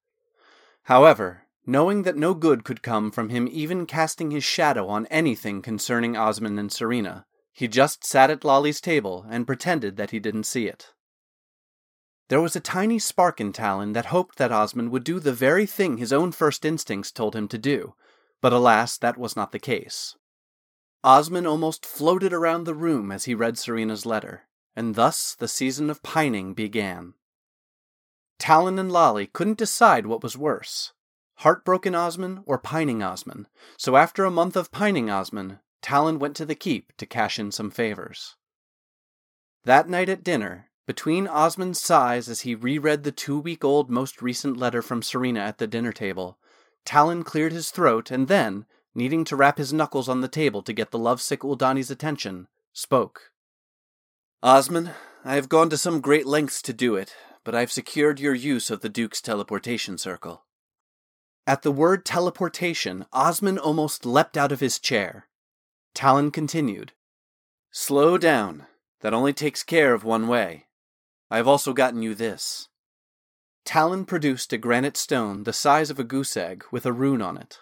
However, 0.84 1.45
knowing 1.66 2.04
that 2.04 2.16
no 2.16 2.34
good 2.34 2.64
could 2.64 2.84
come 2.84 3.10
from 3.10 3.30
him 3.30 3.48
even 3.52 3.86
casting 3.86 4.32
his 4.32 4.44
shadow 4.44 4.88
on 4.88 5.06
anything 5.08 5.62
concerning 5.62 6.16
Osmond 6.16 6.60
and 6.60 6.72
Serena, 6.72 7.26
he 7.52 7.68
just 7.68 8.06
sat 8.06 8.30
at 8.30 8.44
Lolly's 8.44 8.82
table 8.82 9.26
and 9.30 9.48
pretended 9.48 9.98
that 9.98 10.12
he 10.12 10.20
didn't 10.20 10.44
see 10.44 10.68
it. 10.68 10.94
There 12.28 12.42
was 12.42 12.56
a 12.56 12.60
tiny 12.60 13.00
spark 13.00 13.40
in 13.40 13.54
Talon 13.54 13.94
that 13.94 14.08
hoped 14.08 14.38
that 14.38 14.52
Osmond 14.52 14.92
would 14.92 15.04
do 15.04 15.20
the 15.20 15.34
very 15.34 15.66
thing 15.66 15.98
his 15.98 16.12
own 16.12 16.32
first 16.32 16.66
instincts 16.66 17.12
told 17.12 17.36
him 17.36 17.48
to 17.48 17.58
do, 17.58 17.94
but 18.42 18.54
alas, 18.54 18.98
that 18.98 19.18
was 19.18 19.36
not 19.36 19.52
the 19.52 19.60
case. 19.60 20.16
Osmond 21.04 21.46
almost 21.46 21.86
floated 21.86 22.34
around 22.34 22.64
the 22.64 22.74
room 22.74 23.12
as 23.12 23.26
he 23.26 23.36
read 23.36 23.58
Serena's 23.58 24.08
letter, 24.08 24.48
and 24.76 24.96
thus 24.96 25.36
the 25.36 25.48
season 25.48 25.90
of 25.90 26.02
pining 26.02 26.54
began. 26.56 27.14
Talon 28.40 28.80
and 28.80 28.92
Lolly 28.92 29.28
couldn't 29.28 29.60
decide 29.60 30.08
what 30.08 30.24
was 30.24 30.38
worse 30.38 30.94
heartbroken 31.38 31.96
Osmond 31.96 32.40
or 32.46 32.58
pining 32.58 33.04
Osmond, 33.04 33.48
so 33.78 33.96
after 33.96 34.26
a 34.26 34.32
month 34.32 34.56
of 34.56 34.72
pining 34.72 35.10
Osmond, 35.10 35.60
Talon 35.82 36.20
went 36.20 36.36
to 36.38 36.46
the 36.46 36.56
keep 36.56 36.96
to 36.98 37.06
cash 37.06 37.38
in 37.38 37.52
some 37.52 37.70
favors. 37.70 38.36
That 39.66 39.90
night 39.90 40.10
at 40.10 40.24
dinner, 40.24 40.70
between 40.88 41.28
Osmond's 41.28 41.82
sighs 41.82 42.30
as 42.30 42.42
he 42.42 42.54
reread 42.54 43.04
the 43.04 43.12
two 43.12 43.40
week 43.40 43.64
old 43.64 43.90
most 43.90 44.22
recent 44.22 44.58
letter 44.58 44.82
from 44.82 45.02
Serena 45.02 45.40
at 45.40 45.58
the 45.58 45.68
dinner 45.68 45.92
table, 45.92 46.38
Talon 46.86 47.24
cleared 47.24 47.52
his 47.52 47.72
throat 47.72 48.12
and 48.12 48.28
then, 48.28 48.66
needing 48.94 49.26
to 49.26 49.36
rap 49.36 49.58
his 49.58 49.74
knuckles 49.74 50.08
on 50.08 50.22
the 50.22 50.28
table 50.28 50.62
to 50.62 50.74
get 50.74 50.92
the 50.92 51.00
lovesick 51.00 51.44
Uldani's 51.44 51.92
attention, 51.92 52.48
spoke. 52.72 53.32
Osmond, 54.42 54.92
I 55.24 55.36
have 55.36 55.50
gone 55.50 55.72
to 55.72 55.78
some 55.78 56.02
great 56.02 56.28
lengths 56.28 56.62
to 56.62 56.74
do 56.74 56.96
it, 56.96 57.16
but 57.44 57.56
I've 57.56 57.72
secured 57.72 58.20
your 58.20 58.36
use 58.36 58.70
of 58.70 58.82
the 58.82 58.90
Duke's 58.90 59.22
teleportation 59.22 59.98
circle. 59.98 60.45
At 61.48 61.62
the 61.62 61.72
word 61.72 62.06
teleportation, 62.06 63.06
Osmond 63.14 63.60
almost 63.60 64.06
leapt 64.06 64.36
out 64.36 64.52
of 64.52 64.62
his 64.62 64.80
chair. 64.80 65.28
Talon 65.94 66.32
continued. 66.32 66.94
Slow 67.72 68.18
down. 68.18 68.66
That 69.02 69.14
only 69.14 69.34
takes 69.34 69.62
care 69.62 69.94
of 69.94 70.04
one 70.04 70.28
way. 70.28 70.66
I 71.30 71.38
have 71.38 71.48
also 71.48 71.74
gotten 71.74 72.02
you 72.02 72.16
this. 72.16 72.70
Talon 73.64 74.06
produced 74.06 74.54
a 74.54 74.58
granite 74.58 74.98
stone 74.98 75.44
the 75.44 75.54
size 75.54 75.90
of 75.90 76.00
a 76.00 76.04
goose 76.04 76.36
egg 76.36 76.64
with 76.72 76.86
a 76.86 76.94
rune 76.94 77.22
on 77.22 77.38
it. 77.38 77.60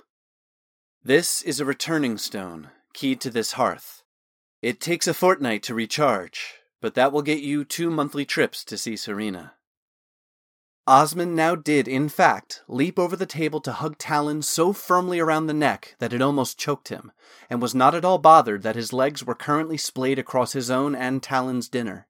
This 1.04 1.42
is 1.42 1.60
a 1.60 1.66
returning 1.66 2.18
stone, 2.18 2.70
keyed 2.94 3.20
to 3.22 3.30
this 3.30 3.54
hearth. 3.54 4.04
It 4.62 4.80
takes 4.80 5.08
a 5.08 5.13
fortnight 5.13 5.63
to 5.63 5.74
recharge, 5.74 6.56
but 6.82 6.94
that 6.96 7.12
will 7.12 7.22
get 7.22 7.40
you 7.40 7.66
two 7.66 7.90
monthly 7.90 8.24
trips 8.24 8.63
to 8.66 8.78
see 8.78 8.96
Serena. 8.96 9.56
Osmond 10.86 11.34
now 11.34 11.56
did, 11.56 11.88
in 11.88 12.10
fact, 12.10 12.62
leap 12.68 13.00
over 13.00 13.16
the 13.16 13.25
table 13.25 13.62
to 13.62 13.72
hug 13.72 13.98
Talon 13.98 14.42
so 14.42 14.74
firmly 14.74 15.18
around 15.18 15.48
the 15.48 15.54
neck 15.54 15.96
that 16.00 16.12
it 16.12 16.22
almost 16.22 16.60
choked 16.60 16.90
him, 16.90 17.13
and 17.50 17.62
was 17.62 17.74
not 17.74 17.96
at 17.96 18.04
all 18.04 18.18
bothered 18.18 18.63
that 18.63 18.75
his 18.75 18.92
legs 18.92 19.24
were 19.24 19.34
currently 19.34 19.78
splayed 19.78 20.20
across 20.20 20.52
his 20.52 20.70
own 20.70 20.94
and 20.94 21.24
Talon's 21.24 21.70
dinner. 21.70 22.08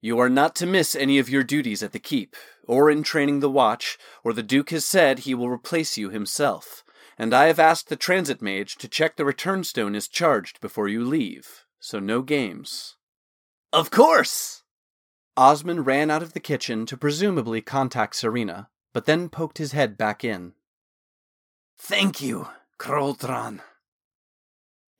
You 0.00 0.18
are 0.18 0.30
not 0.30 0.56
to 0.56 0.66
miss 0.66 0.96
any 0.96 1.18
of 1.18 1.28
your 1.28 1.44
duties 1.44 1.82
at 1.82 1.92
the 1.92 1.98
keep, 1.98 2.36
or 2.66 2.90
in 2.90 3.02
training 3.02 3.40
the 3.40 3.50
watch, 3.50 3.98
or 4.24 4.32
the 4.32 4.42
Duke 4.42 4.70
has 4.70 4.86
said 4.86 5.20
he 5.20 5.34
will 5.34 5.50
replace 5.50 5.98
you 5.98 6.08
himself, 6.08 6.82
and 7.18 7.34
I 7.34 7.48
have 7.48 7.60
asked 7.60 7.90
the 7.90 7.96
transit 7.96 8.40
mage 8.40 8.76
to 8.76 8.88
check 8.88 9.16
the 9.16 9.26
return 9.26 9.62
stone 9.62 9.94
is 9.94 10.08
charged 10.08 10.58
before 10.62 10.88
you 10.88 11.04
leave, 11.04 11.66
so 11.78 11.98
no 11.98 12.22
games. 12.22 12.96
Of 13.74 13.90
course! 13.90 14.61
Osmond 15.36 15.86
ran 15.86 16.10
out 16.10 16.22
of 16.22 16.34
the 16.34 16.40
kitchen 16.40 16.84
to 16.86 16.96
presumably 16.96 17.62
contact 17.62 18.16
Serena, 18.16 18.68
but 18.92 19.06
then 19.06 19.28
poked 19.28 19.58
his 19.58 19.72
head 19.72 19.96
back 19.96 20.24
in. 20.24 20.52
Thank 21.78 22.20
you, 22.20 22.48
Kroltran. 22.78 23.60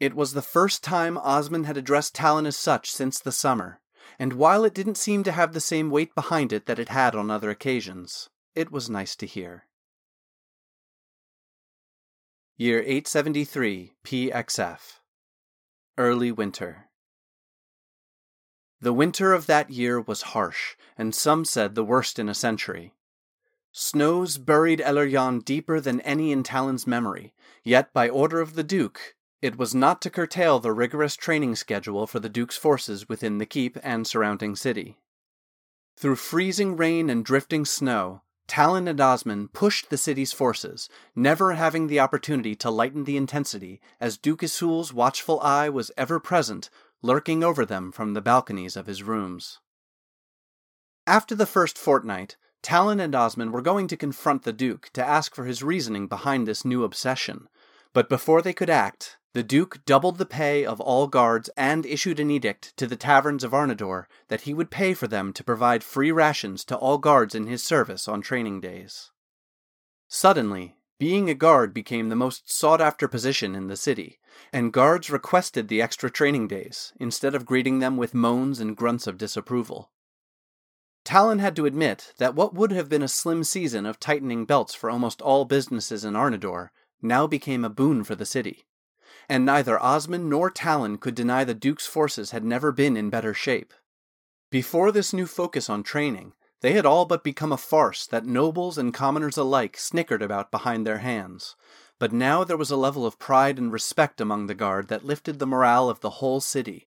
It 0.01 0.15
was 0.15 0.33
the 0.33 0.43
first 0.43 0.83
time 0.83 1.19
Osmond 1.19 1.67
had 1.67 1.77
addressed 1.77 2.15
Talon 2.15 2.47
as 2.47 2.57
such 2.57 2.91
since 2.91 3.21
the 3.21 3.31
summer, 3.31 3.81
and 4.19 4.33
while 4.33 4.65
it 4.65 4.75
didn't 4.75 4.97
seem 4.97 5.23
to 5.25 5.33
have 5.33 5.53
the 5.53 5.61
same 5.61 5.91
weight 5.91 6.15
behind 6.15 6.53
it 6.53 6.67
that 6.67 6.79
it 6.79 6.89
had 6.89 7.15
on 7.15 7.31
other 7.31 7.51
occasions, 7.51 8.31
it 8.55 8.73
was 8.73 8.91
nice 8.91 9.15
to 9.17 9.27
hear. 9.27 9.67
Year 12.57 12.81
873 12.81 13.93
PXF 14.05 14.81
Early 15.99 16.33
Winter 16.33 16.89
The 18.83 18.93
winter 18.93 19.33
of 19.33 19.47
that 19.47 19.71
year 19.71 20.01
was 20.01 20.23
harsh, 20.23 20.75
and 20.99 21.15
some 21.15 21.45
said 21.45 21.77
the 21.77 21.85
worst 21.85 22.19
in 22.19 22.29
a 22.29 22.35
century. 22.35 22.93
Snows 23.71 24.39
buried 24.39 24.81
Eleryon 24.81 25.45
deeper 25.45 25.81
than 25.81 26.01
any 26.01 26.33
in 26.33 26.43
Talon's 26.43 26.85
memory, 26.85 27.33
yet 27.63 27.93
by 27.93 28.09
order 28.09 28.41
of 28.41 28.55
the 28.55 28.65
Duke, 28.65 29.15
it 29.41 29.57
was 29.57 29.73
not 29.73 30.03
to 30.03 30.11
curtail 30.11 30.59
the 30.59 30.73
rigorous 30.73 31.15
training 31.15 31.55
schedule 31.55 32.09
for 32.09 32.19
the 32.19 32.29
Duke's 32.29 32.57
forces 32.57 33.09
within 33.09 33.39
the 33.39 33.47
keep 33.47 33.79
and 33.85 34.05
surrounding 34.05 34.57
city. 34.57 34.99
Through 35.97 36.17
freezing 36.17 36.77
rain 36.77 37.09
and 37.09 37.25
drifting 37.25 37.65
snow, 37.65 38.23
Talon 38.49 38.89
and 38.89 39.01
Osmond 39.01 39.53
pushed 39.53 39.91
the 39.91 39.97
city's 39.97 40.33
forces, 40.33 40.89
never 41.15 41.53
having 41.53 41.87
the 41.87 42.01
opportunity 42.01 42.57
to 42.57 42.71
lighten 42.71 43.05
the 43.05 43.17
intensity, 43.17 43.81
as 44.01 44.19
Duke 44.19 44.43
Isul's 44.43 44.93
watchful 44.93 45.39
eye 45.41 45.69
was 45.69 45.93
ever 45.97 46.19
present, 46.19 46.69
lurking 47.03 47.45
over 47.45 47.67
them 47.67 47.93
from 47.93 48.15
the 48.15 48.23
balconies 48.23 48.77
of 48.77 48.87
his 48.87 49.03
rooms. 49.03 49.59
After 51.07 51.35
the 51.35 51.47
first 51.47 51.77
fortnight, 51.77 52.37
Talon 52.63 53.01
and 53.01 53.15
Osmond 53.15 53.53
were 53.53 53.61
going 53.61 53.89
to 53.89 53.97
confront 53.97 54.45
the 54.45 54.53
Duke 54.53 54.91
to 54.95 55.05
ask 55.05 55.35
for 55.35 55.45
his 55.45 55.63
reasoning 55.65 56.07
behind 56.07 56.47
this 56.47 56.65
new 56.65 56.85
obsession, 56.85 57.49
but 57.93 58.09
before 58.09 58.41
they 58.41 58.53
could 58.53 58.71
act, 58.71 59.19
The 59.35 59.43
Duke 59.43 59.83
doubled 59.87 60.19
the 60.19 60.27
pay 60.27 60.65
of 60.65 60.79
all 60.79 61.07
guards 61.07 61.49
and 61.57 61.87
issued 61.87 62.21
an 62.21 62.31
edict 62.31 62.77
to 62.77 62.87
the 62.87 62.97
taverns 62.97 63.43
of 63.43 63.53
Arnador 63.53 64.05
that 64.29 64.43
he 64.43 64.53
would 64.53 64.71
pay 64.71 64.93
for 64.93 65.09
them 65.09 65.33
to 65.33 65.45
provide 65.45 65.83
free 65.83 66.13
rations 66.13 66.65
to 66.67 66.77
all 66.77 66.99
guards 66.99 67.35
in 67.35 67.47
his 67.47 67.63
service 67.63 68.07
on 68.07 68.21
training 68.21 68.61
days. 68.61 69.11
Suddenly, 70.09 70.77
being 71.03 71.29
a 71.29 71.35
guard 71.35 71.75
became 71.75 72.11
the 72.11 72.15
most 72.15 72.49
sought 72.49 72.81
after 72.81 73.09
position 73.09 73.57
in 73.57 73.67
the 73.67 73.77
city, 73.77 74.21
and 74.53 74.73
guards 74.73 75.11
requested 75.11 75.67
the 75.67 75.83
extra 75.83 76.09
training 76.09 76.47
days 76.47 76.93
instead 77.01 77.35
of 77.35 77.45
greeting 77.45 77.81
them 77.81 77.97
with 77.97 78.15
moans 78.15 78.61
and 78.61 78.77
grunts 78.77 79.09
of 79.09 79.19
disapproval. 79.19 79.91
Talon 81.05 81.41
had 81.41 81.57
to 81.57 81.67
admit 81.67 82.13
that 82.19 82.37
what 82.37 82.55
would 82.55 82.71
have 82.71 82.89
been 82.89 83.03
a 83.03 83.09
slim 83.09 83.43
season 83.43 83.85
of 83.85 83.99
tightening 83.99 84.45
belts 84.45 84.77
for 84.77 84.89
almost 84.89 85.21
all 85.21 85.45
businesses 85.45 86.05
in 86.05 86.15
Arnador 86.15 86.69
now 87.03 87.27
became 87.27 87.65
a 87.65 87.69
boon 87.69 88.05
for 88.05 88.15
the 88.15 88.25
city 88.25 88.65
and 89.29 89.45
neither 89.45 89.83
Osmond 89.83 90.31
nor 90.31 90.51
Talon 90.51 90.99
could 90.99 91.17
deny 91.17 91.43
the 91.43 91.53
Duke's 91.53 91.87
forces 91.87 92.31
had 92.31 92.45
never 92.45 92.71
been 92.71 92.97
in 92.97 93.11
better 93.11 93.35
shape. 93.35 93.73
Before 94.51 94.93
this 94.93 95.13
new 95.13 95.27
focus 95.27 95.69
on 95.69 95.83
training, 95.83 96.35
they 96.63 96.73
had 96.73 96.87
all 96.87 97.05
but 97.05 97.25
become 97.25 97.53
a 97.53 97.57
farce 97.57 98.07
that 98.07 98.25
nobles 98.25 98.79
and 98.79 98.95
commoners 98.95 99.37
alike 99.37 99.77
snickered 99.77 100.23
about 100.23 100.51
behind 100.51 100.87
their 100.87 100.99
hands. 100.99 101.57
But 101.99 102.13
now 102.13 102.45
there 102.45 102.57
was 102.57 102.71
a 102.71 102.77
level 102.77 103.05
of 103.05 103.19
pride 103.19 103.59
and 103.59 103.73
respect 103.73 104.21
among 104.21 104.47
the 104.47 104.55
guard 104.55 104.89
that 104.89 105.05
lifted 105.05 105.39
the 105.39 105.47
morale 105.47 105.91
of 105.91 106.01
the 106.01 106.11
whole 106.11 106.41
city. 106.41 106.89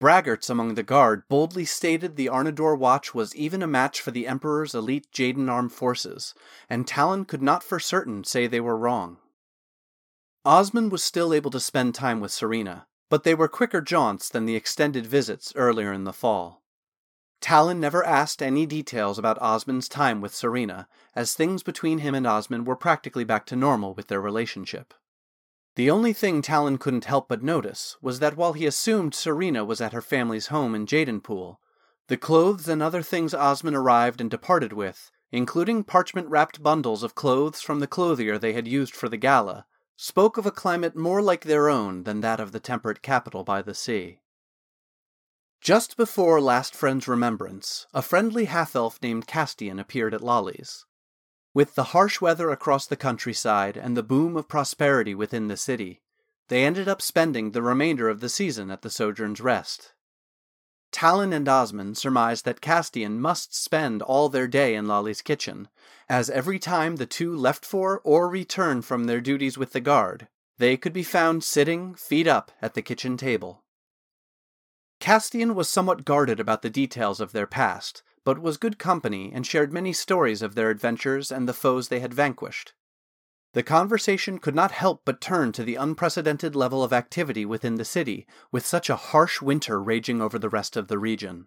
Braggarts 0.00 0.48
among 0.48 0.74
the 0.74 0.82
guard 0.82 1.24
boldly 1.28 1.64
stated 1.64 2.16
the 2.16 2.28
Arnador 2.28 2.78
Watch 2.78 3.14
was 3.14 3.34
even 3.34 3.62
a 3.62 3.66
match 3.66 4.00
for 4.00 4.10
the 4.10 4.26
Emperor's 4.26 4.74
elite 4.74 5.08
Jaden 5.12 5.50
armed 5.50 5.72
forces, 5.72 6.34
and 6.70 6.86
Talon 6.86 7.24
could 7.24 7.42
not 7.42 7.62
for 7.62 7.80
certain 7.80 8.24
say 8.24 8.46
they 8.46 8.60
were 8.60 8.76
wrong. 8.76 9.18
Osmond 10.44 10.92
was 10.92 11.04
still 11.04 11.34
able 11.34 11.50
to 11.50 11.60
spend 11.60 11.94
time 11.94 12.20
with 12.20 12.30
Serena, 12.30 12.86
but 13.10 13.24
they 13.24 13.34
were 13.34 13.48
quicker 13.48 13.80
jaunts 13.80 14.28
than 14.30 14.46
the 14.46 14.56
extended 14.56 15.04
visits 15.04 15.52
earlier 15.56 15.92
in 15.92 16.04
the 16.04 16.12
fall. 16.12 16.57
Talon 17.40 17.78
never 17.78 18.04
asked 18.04 18.42
any 18.42 18.66
details 18.66 19.18
about 19.18 19.40
Osmond's 19.40 19.88
time 19.88 20.20
with 20.20 20.34
Serena, 20.34 20.88
as 21.14 21.34
things 21.34 21.62
between 21.62 21.98
him 21.98 22.14
and 22.14 22.26
Osmond 22.26 22.66
were 22.66 22.76
practically 22.76 23.24
back 23.24 23.46
to 23.46 23.56
normal 23.56 23.94
with 23.94 24.08
their 24.08 24.20
relationship. 24.20 24.92
The 25.76 25.90
only 25.90 26.12
thing 26.12 26.42
Talon 26.42 26.78
couldn't 26.78 27.04
help 27.04 27.28
but 27.28 27.42
notice 27.42 27.96
was 28.02 28.18
that 28.18 28.36
while 28.36 28.54
he 28.54 28.66
assumed 28.66 29.14
Serena 29.14 29.64
was 29.64 29.80
at 29.80 29.92
her 29.92 30.02
family's 30.02 30.48
home 30.48 30.74
in 30.74 30.86
Jeydanpool, 30.86 31.58
the 32.08 32.16
clothes 32.16 32.68
and 32.68 32.82
other 32.82 33.02
things 33.02 33.32
Osmond 33.32 33.76
arrived 33.76 34.20
and 34.20 34.28
departed 34.28 34.72
with, 34.72 35.12
including 35.30 35.84
parchment 35.84 36.26
wrapped 36.28 36.62
bundles 36.62 37.02
of 37.02 37.14
clothes 37.14 37.60
from 37.60 37.78
the 37.78 37.86
clothier 37.86 38.38
they 38.38 38.54
had 38.54 38.66
used 38.66 38.94
for 38.94 39.08
the 39.08 39.16
gala, 39.16 39.66
spoke 39.96 40.36
of 40.36 40.46
a 40.46 40.50
climate 40.50 40.96
more 40.96 41.22
like 41.22 41.44
their 41.44 41.68
own 41.68 42.02
than 42.02 42.22
that 42.22 42.40
of 42.40 42.52
the 42.52 42.60
temperate 42.60 43.02
capital 43.02 43.44
by 43.44 43.62
the 43.62 43.74
sea. 43.74 44.20
Just 45.60 45.96
before 45.96 46.40
Last 46.40 46.74
Friend's 46.74 47.08
remembrance, 47.08 47.86
a 47.92 48.00
friendly 48.00 48.46
half 48.46 48.76
elf 48.76 48.98
named 49.02 49.26
Castian 49.26 49.80
appeared 49.80 50.14
at 50.14 50.22
Lolly's. 50.22 50.86
With 51.52 51.74
the 51.74 51.84
harsh 51.94 52.20
weather 52.20 52.50
across 52.50 52.86
the 52.86 52.96
countryside 52.96 53.76
and 53.76 53.96
the 53.96 54.02
boom 54.02 54.36
of 54.36 54.48
prosperity 54.48 55.14
within 55.14 55.48
the 55.48 55.56
city, 55.56 56.00
they 56.46 56.64
ended 56.64 56.88
up 56.88 57.02
spending 57.02 57.50
the 57.50 57.62
remainder 57.62 58.08
of 58.08 58.20
the 58.20 58.28
season 58.28 58.70
at 58.70 58.82
the 58.82 58.88
Sojourn's 58.88 59.40
Rest. 59.40 59.92
Talon 60.90 61.32
and 61.32 61.48
Osmond 61.48 61.98
surmised 61.98 62.44
that 62.44 62.62
Castian 62.62 63.18
must 63.18 63.54
spend 63.54 64.00
all 64.00 64.28
their 64.28 64.46
day 64.46 64.74
in 64.74 64.86
Lolly's 64.86 65.20
kitchen, 65.20 65.68
as 66.08 66.30
every 66.30 66.58
time 66.58 66.96
the 66.96 67.06
two 67.06 67.36
left 67.36 67.66
for 67.66 68.00
or 68.04 68.28
returned 68.28 68.84
from 68.86 69.04
their 69.04 69.20
duties 69.20 69.58
with 69.58 69.72
the 69.72 69.80
guard, 69.80 70.28
they 70.56 70.76
could 70.76 70.92
be 70.92 71.02
found 71.02 71.44
sitting, 71.44 71.94
feet 71.94 72.26
up, 72.26 72.50
at 72.62 72.74
the 72.74 72.82
kitchen 72.82 73.16
table. 73.16 73.64
Castian 75.00 75.54
was 75.54 75.68
somewhat 75.68 76.04
guarded 76.04 76.40
about 76.40 76.62
the 76.62 76.70
details 76.70 77.20
of 77.20 77.32
their 77.32 77.46
past, 77.46 78.02
but 78.24 78.40
was 78.40 78.56
good 78.56 78.78
company 78.78 79.30
and 79.32 79.46
shared 79.46 79.72
many 79.72 79.92
stories 79.92 80.42
of 80.42 80.54
their 80.54 80.70
adventures 80.70 81.30
and 81.30 81.48
the 81.48 81.54
foes 81.54 81.88
they 81.88 82.00
had 82.00 82.12
vanquished. 82.12 82.74
The 83.54 83.62
conversation 83.62 84.38
could 84.38 84.54
not 84.54 84.72
help 84.72 85.02
but 85.04 85.20
turn 85.20 85.52
to 85.52 85.64
the 85.64 85.76
unprecedented 85.76 86.54
level 86.54 86.82
of 86.82 86.92
activity 86.92 87.46
within 87.46 87.76
the 87.76 87.84
city, 87.84 88.26
with 88.52 88.66
such 88.66 88.90
a 88.90 88.96
harsh 88.96 89.40
winter 89.40 89.82
raging 89.82 90.20
over 90.20 90.38
the 90.38 90.50
rest 90.50 90.76
of 90.76 90.88
the 90.88 90.98
region. 90.98 91.46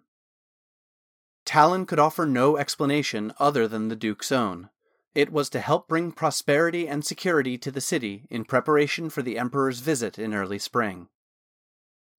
Talon 1.46 1.86
could 1.86 2.00
offer 2.00 2.26
no 2.26 2.58
explanation 2.58 3.34
other 3.38 3.68
than 3.68 3.90
the 3.90 3.96
Duke's 3.96 4.32
own. 4.32 4.70
It 5.14 5.32
was 5.32 5.50
to 5.50 5.60
help 5.60 5.88
bring 5.88 6.12
prosperity 6.12 6.88
and 6.88 7.06
security 7.06 7.58
to 7.60 7.72
the 7.72 7.82
city 7.82 8.26
in 8.30 8.46
preparation 8.46 9.10
for 9.10 9.22
the 9.22 9.38
Emperor's 9.38 9.80
visit 9.80 10.18
in 10.18 10.34
early 10.34 10.60
spring. 10.60 11.10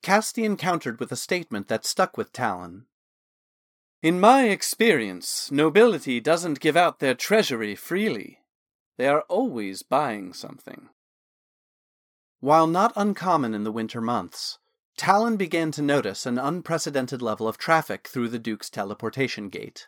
Castian 0.02 0.58
countered 0.58 0.98
with 0.98 1.12
a 1.12 1.16
statement 1.16 1.68
that 1.68 1.84
stuck 1.84 2.16
with 2.16 2.32
Talon. 2.32 2.86
In 4.02 4.18
my 4.18 4.48
experience, 4.48 5.50
nobility 5.52 6.20
doesn't 6.20 6.58
give 6.58 6.76
out 6.76 6.98
their 6.98 7.14
treasury 7.14 7.76
freely. 7.76 8.40
They 8.98 9.06
are 9.06 9.22
always 9.28 9.82
buying 9.82 10.32
something. 10.32 10.88
While 12.40 12.66
not 12.66 12.92
uncommon 12.96 13.54
in 13.54 13.62
the 13.62 13.70
winter 13.70 14.00
months, 14.00 14.58
Talon 14.96 15.36
began 15.36 15.70
to 15.72 15.82
notice 15.82 16.26
an 16.26 16.38
unprecedented 16.38 17.22
level 17.22 17.46
of 17.46 17.56
traffic 17.56 18.08
through 18.08 18.28
the 18.28 18.40
Duke's 18.40 18.68
teleportation 18.68 19.48
gate. 19.48 19.86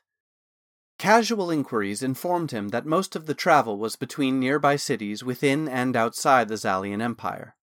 Casual 0.98 1.50
inquiries 1.50 2.02
informed 2.02 2.52
him 2.52 2.68
that 2.68 2.86
most 2.86 3.16
of 3.16 3.26
the 3.26 3.34
travel 3.34 3.78
was 3.78 3.96
between 3.96 4.38
nearby 4.38 4.76
cities 4.76 5.24
within 5.24 5.68
and 5.68 5.96
outside 5.96 6.46
the 6.46 6.54
Zalian 6.54 7.02
Empire, 7.02 7.56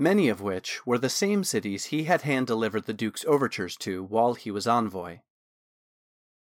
many 0.00 0.28
of 0.28 0.40
which 0.40 0.84
were 0.86 0.98
the 0.98 1.10
same 1.10 1.44
cities 1.44 1.86
he 1.86 2.04
had 2.04 2.22
hand 2.22 2.46
delivered 2.46 2.86
the 2.86 2.92
Duke's 2.92 3.24
overtures 3.26 3.76
to 3.76 4.02
while 4.02 4.34
he 4.34 4.50
was 4.50 4.66
envoy. 4.66 5.18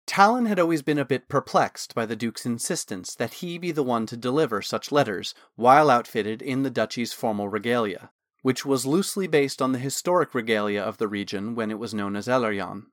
Talon 0.07 0.47
had 0.47 0.57
always 0.57 0.81
been 0.81 0.97
a 0.97 1.05
bit 1.05 1.29
perplexed 1.29 1.93
by 1.93 2.05
the 2.05 2.15
Duke's 2.15 2.45
insistence 2.45 3.13
that 3.13 3.35
he 3.35 3.59
be 3.59 3.71
the 3.71 3.83
one 3.83 4.07
to 4.07 4.17
deliver 4.17 4.61
such 4.61 4.91
letters 4.91 5.35
while 5.55 5.91
outfitted 5.91 6.41
in 6.41 6.63
the 6.63 6.71
duchy's 6.71 7.13
formal 7.13 7.47
regalia, 7.47 8.09
which 8.41 8.65
was 8.65 8.87
loosely 8.87 9.27
based 9.27 9.61
on 9.61 9.71
the 9.71 9.77
historic 9.77 10.33
regalia 10.33 10.81
of 10.81 10.97
the 10.97 11.07
region 11.07 11.53
when 11.53 11.69
it 11.69 11.77
was 11.77 11.93
known 11.93 12.15
as 12.15 12.27
Elaryon. 12.27 12.87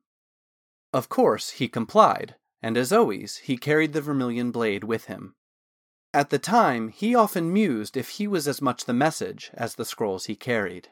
Of 0.92 1.09
course, 1.09 1.50
he 1.50 1.68
complied, 1.68 2.35
and 2.61 2.76
as 2.76 2.92
always, 2.92 3.37
he 3.38 3.57
carried 3.57 3.92
the 3.92 4.02
vermilion 4.02 4.50
blade 4.50 4.85
with 4.85 5.07
him. 5.07 5.37
At 6.16 6.31
the 6.31 6.38
time, 6.38 6.88
he 6.88 7.14
often 7.14 7.52
mused 7.52 7.94
if 7.94 8.09
he 8.16 8.26
was 8.26 8.48
as 8.48 8.62
much 8.62 8.87
the 8.87 8.94
message 8.94 9.50
as 9.52 9.74
the 9.74 9.85
scrolls 9.85 10.24
he 10.24 10.35
carried. 10.35 10.88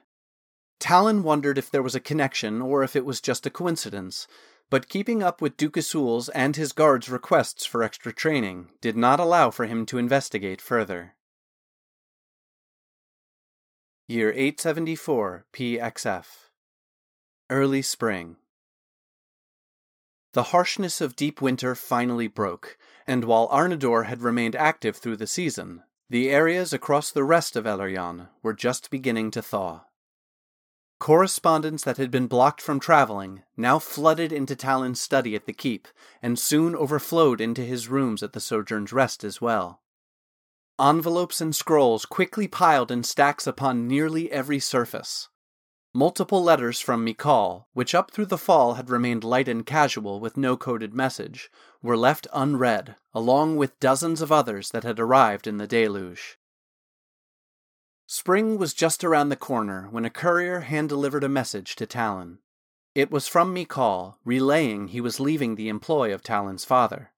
Talon 0.79 1.23
wondered 1.23 1.57
if 1.57 1.71
there 1.71 1.83
was 1.83 1.95
a 1.95 1.99
connection 1.99 2.61
or 2.61 2.83
if 2.83 2.95
it 2.95 3.07
was 3.07 3.23
just 3.23 3.47
a 3.47 3.51
coincidence, 3.51 4.27
but 4.69 4.91
keeping 4.91 5.23
up 5.23 5.41
with 5.41 5.57
Duke 5.57 5.79
and 6.35 6.57
his 6.57 6.73
guards' 6.73 7.09
requests 7.09 7.65
for 7.65 7.83
extra 7.83 8.13
training 8.13 8.69
did 8.83 8.99
not 8.99 9.19
allow 9.19 9.51
for 9.51 9.65
him 9.65 9.87
to 9.87 9.97
investigate 9.97 10.61
further. 10.61 11.15
Year 14.07 14.29
874 14.29 15.47
PXF 15.55 16.27
Early 17.49 17.81
Spring 17.81 18.37
The 20.35 20.51
harshness 20.51 21.01
of 21.01 21.15
deep 21.15 21.41
winter 21.41 21.77
finally 21.77 22.27
broke, 22.27 22.77
and 23.07 23.25
while 23.25 23.49
Arnador 23.51 24.07
had 24.07 24.21
remained 24.21 24.57
active 24.57 24.97
through 24.97 25.19
the 25.19 25.29
season, 25.29 25.85
the 26.11 26.29
areas 26.29 26.73
across 26.73 27.13
the 27.13 27.23
rest 27.23 27.55
of 27.55 27.67
Elaryon 27.67 28.29
were 28.43 28.53
just 28.53 28.91
beginning 28.91 29.31
to 29.31 29.43
thaw. 29.43 29.85
Correspondence 30.99 31.85
that 31.85 31.99
had 31.99 32.11
been 32.11 32.27
blocked 32.27 32.61
from 32.61 32.81
traveling 32.81 33.45
now 33.57 33.79
flooded 33.79 34.33
into 34.33 34.57
Talon's 34.57 35.01
study 35.01 35.37
at 35.37 35.47
the 35.47 35.53
keep, 35.53 35.87
and 36.21 36.37
soon 36.37 36.75
overflowed 36.75 37.41
into 37.41 37.63
his 37.63 37.87
rooms 37.87 38.21
at 38.21 38.33
the 38.33 38.41
Sojourn's 38.41 38.93
Rest 38.93 39.23
as 39.23 39.41
well. 39.41 39.83
Envelopes 40.81 41.41
and 41.41 41.55
scrolls 41.55 42.05
quickly 42.05 42.49
piled 42.49 42.91
in 42.91 43.05
stacks 43.05 43.47
upon 43.47 43.87
nearly 43.87 44.33
every 44.33 44.59
surface. 44.59 45.29
Multiple 45.97 46.43
letters 46.43 46.81
from 46.81 47.07
Mikal, 47.07 47.67
which 47.73 47.95
up 47.95 48.11
through 48.11 48.27
the 48.27 48.37
fall 48.37 48.75
had 48.75 48.91
remained 48.91 49.23
light 49.23 49.47
and 49.47 49.65
casual 49.65 50.19
with 50.19 50.37
no 50.37 50.57
coded 50.57 50.93
message, 50.93 51.53
were 51.83 51.97
left 51.97 52.27
unread, 52.33 52.97
along 53.15 53.55
with 53.55 53.79
dozens 53.79 54.21
of 54.21 54.33
others 54.33 54.71
that 54.71 54.83
had 54.83 54.99
arrived 54.99 55.47
in 55.47 55.59
the 55.59 55.69
deluge. 55.69 56.37
Spring 58.09 58.59
was 58.59 58.75
just 58.75 59.05
around 59.05 59.29
the 59.29 59.37
corner 59.37 59.87
when 59.89 60.05
a 60.05 60.11
courier 60.11 60.61
hand 60.61 60.89
delivered 60.89 61.23
a 61.23 61.29
message 61.29 61.77
to 61.77 61.87
Talon. 61.87 62.41
It 62.97 63.13
was 63.13 63.29
from 63.29 63.55
Mikal, 63.55 64.17
relaying 64.25 64.89
he 64.89 65.01
was 65.01 65.21
leaving 65.21 65.55
the 65.55 65.69
employ 65.69 66.13
of 66.13 66.25
Talon's 66.25 66.65
father. 66.65 67.13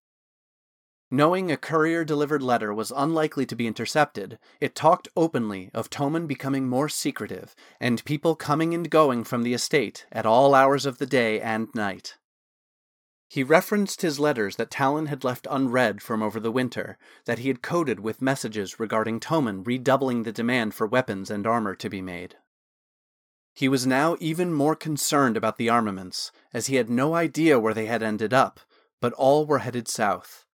Knowing 1.11 1.53
a 1.53 1.57
courier 1.57 2.05
delivered 2.05 2.43
letter 2.43 2.75
was 2.75 2.93
unlikely 2.97 3.47
to 3.47 3.55
be 3.55 3.69
intercepted, 3.69 4.41
it 4.61 4.75
talked 4.75 5.07
openly 5.17 5.71
of 5.73 5.89
Toman 5.89 6.27
becoming 6.27 6.69
more 6.69 6.89
secretive 6.89 7.55
and 7.79 8.05
people 8.05 8.35
coming 8.35 8.75
and 8.75 8.91
going 8.91 9.23
from 9.23 9.45
the 9.45 9.55
estate 9.55 10.05
at 10.11 10.27
all 10.27 10.53
hours 10.53 10.85
of 10.85 10.99
the 10.99 11.07
day 11.07 11.41
and 11.41 11.69
night. 11.75 12.17
He 13.29 13.45
referenced 13.45 14.03
his 14.03 14.19
letters 14.19 14.57
that 14.57 14.71
Talon 14.71 15.07
had 15.07 15.23
left 15.23 15.47
unread 15.49 16.03
from 16.03 16.23
over 16.23 16.41
the 16.41 16.53
winter, 16.53 16.99
that 17.25 17.41
he 17.41 17.49
had 17.49 17.63
coded 17.63 18.01
with 18.01 18.23
messages 18.23 18.81
regarding 18.81 19.21
Toman 19.21 19.65
redoubling 19.65 20.25
the 20.25 20.33
demand 20.33 20.75
for 20.75 20.87
weapons 20.89 21.31
and 21.31 21.47
armor 21.47 21.75
to 21.77 21.89
be 21.89 22.03
made. 22.03 22.37
He 23.53 23.69
was 23.69 23.87
now 23.87 24.17
even 24.21 24.53
more 24.53 24.77
concerned 24.77 25.37
about 25.37 25.57
the 25.57 25.69
armaments, 25.69 26.33
as 26.53 26.67
he 26.67 26.77
had 26.77 26.91
no 26.91 27.15
idea 27.15 27.61
where 27.61 27.75
they 27.75 27.87
had 27.87 28.03
ended 28.03 28.35
up, 28.35 28.61
but 29.01 29.13
all 29.13 29.47
were 29.47 29.61
headed 29.61 29.87
south. 29.89 30.46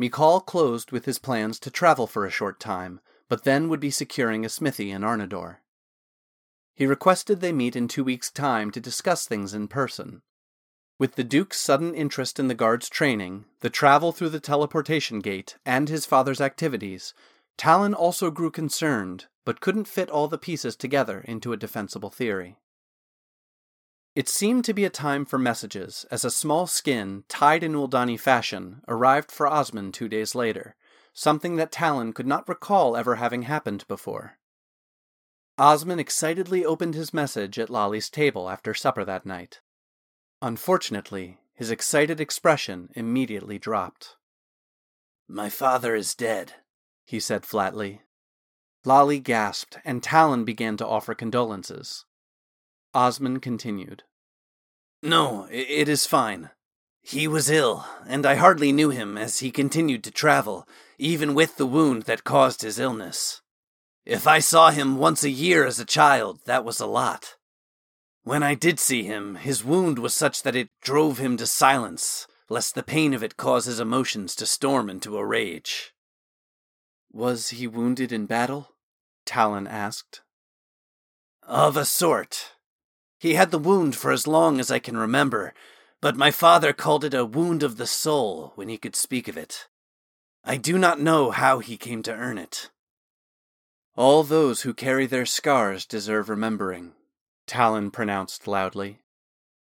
Mikal 0.00 0.44
closed 0.46 0.92
with 0.92 1.04
his 1.04 1.18
plans 1.18 1.60
to 1.60 1.70
travel 1.70 2.06
for 2.06 2.24
a 2.24 2.30
short 2.30 2.58
time, 2.58 3.00
but 3.28 3.44
then 3.44 3.68
would 3.68 3.80
be 3.80 3.90
securing 3.90 4.46
a 4.46 4.48
smithy 4.48 4.90
in 4.90 5.02
Arnador. 5.02 5.58
He 6.74 6.86
requested 6.86 7.40
they 7.40 7.52
meet 7.52 7.76
in 7.76 7.86
two 7.86 8.02
weeks' 8.02 8.30
time 8.30 8.70
to 8.70 8.80
discuss 8.80 9.26
things 9.26 9.52
in 9.52 9.68
person. 9.68 10.22
With 10.98 11.16
the 11.16 11.24
Duke's 11.24 11.60
sudden 11.60 11.94
interest 11.94 12.38
in 12.38 12.48
the 12.48 12.54
guard's 12.54 12.88
training, 12.88 13.44
the 13.60 13.68
travel 13.68 14.10
through 14.12 14.30
the 14.30 14.40
teleportation 14.40 15.20
gate, 15.20 15.58
and 15.66 15.90
his 15.90 16.06
father's 16.06 16.40
activities, 16.40 17.12
Talon 17.58 17.92
also 17.92 18.30
grew 18.30 18.50
concerned, 18.50 19.26
but 19.44 19.60
couldn't 19.60 19.86
fit 19.86 20.08
all 20.08 20.28
the 20.28 20.38
pieces 20.38 20.76
together 20.76 21.20
into 21.20 21.52
a 21.52 21.58
defensible 21.58 22.10
theory. 22.10 22.56
It 24.14 24.28
seemed 24.28 24.64
to 24.64 24.74
be 24.74 24.84
a 24.84 24.90
time 24.90 25.24
for 25.24 25.38
messages, 25.38 26.04
as 26.10 26.24
a 26.24 26.30
small 26.30 26.66
skin, 26.66 27.24
tied 27.28 27.62
in 27.62 27.74
Uldani 27.74 28.18
fashion, 28.18 28.82
arrived 28.88 29.30
for 29.30 29.46
Osmond 29.46 29.94
two 29.94 30.08
days 30.08 30.34
later, 30.34 30.74
something 31.12 31.56
that 31.56 31.70
Talon 31.70 32.12
could 32.12 32.26
not 32.26 32.48
recall 32.48 32.96
ever 32.96 33.16
having 33.16 33.42
happened 33.42 33.86
before. 33.86 34.38
Osmond 35.58 36.00
excitedly 36.00 36.64
opened 36.64 36.94
his 36.94 37.14
message 37.14 37.58
at 37.58 37.70
Lolly's 37.70 38.10
table 38.10 38.50
after 38.50 38.74
supper 38.74 39.04
that 39.04 39.26
night. 39.26 39.60
Unfortunately, 40.42 41.38
his 41.54 41.70
excited 41.70 42.20
expression 42.20 42.88
immediately 42.94 43.58
dropped. 43.58 44.16
My 45.28 45.50
father 45.50 45.94
is 45.94 46.14
dead, 46.14 46.54
he 47.04 47.20
said 47.20 47.46
flatly. 47.46 48.02
Lolly 48.84 49.20
gasped, 49.20 49.78
and 49.84 50.02
Talon 50.02 50.44
began 50.44 50.76
to 50.78 50.86
offer 50.86 51.14
condolences. 51.14 52.06
Osmond 52.94 53.42
continued. 53.42 54.02
No, 55.02 55.46
it 55.50 55.88
is 55.88 56.06
fine. 56.06 56.50
He 57.02 57.26
was 57.26 57.48
ill, 57.48 57.86
and 58.06 58.26
I 58.26 58.34
hardly 58.34 58.72
knew 58.72 58.90
him 58.90 59.16
as 59.16 59.38
he 59.38 59.50
continued 59.50 60.04
to 60.04 60.10
travel, 60.10 60.68
even 60.98 61.34
with 61.34 61.56
the 61.56 61.66
wound 61.66 62.02
that 62.02 62.24
caused 62.24 62.62
his 62.62 62.78
illness. 62.78 63.40
If 64.04 64.26
I 64.26 64.38
saw 64.38 64.70
him 64.70 64.98
once 64.98 65.24
a 65.24 65.30
year 65.30 65.64
as 65.64 65.78
a 65.80 65.84
child, 65.84 66.40
that 66.44 66.64
was 66.64 66.80
a 66.80 66.86
lot. 66.86 67.36
When 68.22 68.42
I 68.42 68.54
did 68.54 68.78
see 68.78 69.04
him, 69.04 69.36
his 69.36 69.64
wound 69.64 69.98
was 69.98 70.12
such 70.12 70.42
that 70.42 70.56
it 70.56 70.68
drove 70.82 71.18
him 71.18 71.36
to 71.38 71.46
silence, 71.46 72.26
lest 72.50 72.74
the 72.74 72.82
pain 72.82 73.14
of 73.14 73.22
it 73.22 73.36
cause 73.36 73.64
his 73.64 73.80
emotions 73.80 74.34
to 74.36 74.46
storm 74.46 74.90
into 74.90 75.16
a 75.16 75.24
rage. 75.24 75.94
Was 77.12 77.50
he 77.50 77.66
wounded 77.66 78.12
in 78.12 78.26
battle? 78.26 78.74
Talon 79.24 79.66
asked. 79.66 80.20
Of 81.42 81.76
a 81.76 81.84
sort. 81.84 82.52
He 83.20 83.34
had 83.34 83.50
the 83.50 83.58
wound 83.58 83.96
for 83.96 84.12
as 84.12 84.26
long 84.26 84.58
as 84.58 84.70
I 84.70 84.78
can 84.78 84.96
remember, 84.96 85.52
but 86.00 86.16
my 86.16 86.30
father 86.30 86.72
called 86.72 87.04
it 87.04 87.12
a 87.12 87.26
wound 87.26 87.62
of 87.62 87.76
the 87.76 87.86
soul 87.86 88.52
when 88.54 88.70
he 88.70 88.78
could 88.78 88.96
speak 88.96 89.28
of 89.28 89.36
it. 89.36 89.68
I 90.42 90.56
do 90.56 90.78
not 90.78 91.00
know 91.00 91.30
how 91.30 91.58
he 91.58 91.76
came 91.76 92.02
to 92.04 92.14
earn 92.14 92.38
it. 92.38 92.70
All 93.94 94.22
those 94.22 94.62
who 94.62 94.72
carry 94.72 95.04
their 95.04 95.26
scars 95.26 95.84
deserve 95.84 96.30
remembering, 96.30 96.94
Talon 97.46 97.90
pronounced 97.90 98.48
loudly. 98.48 99.00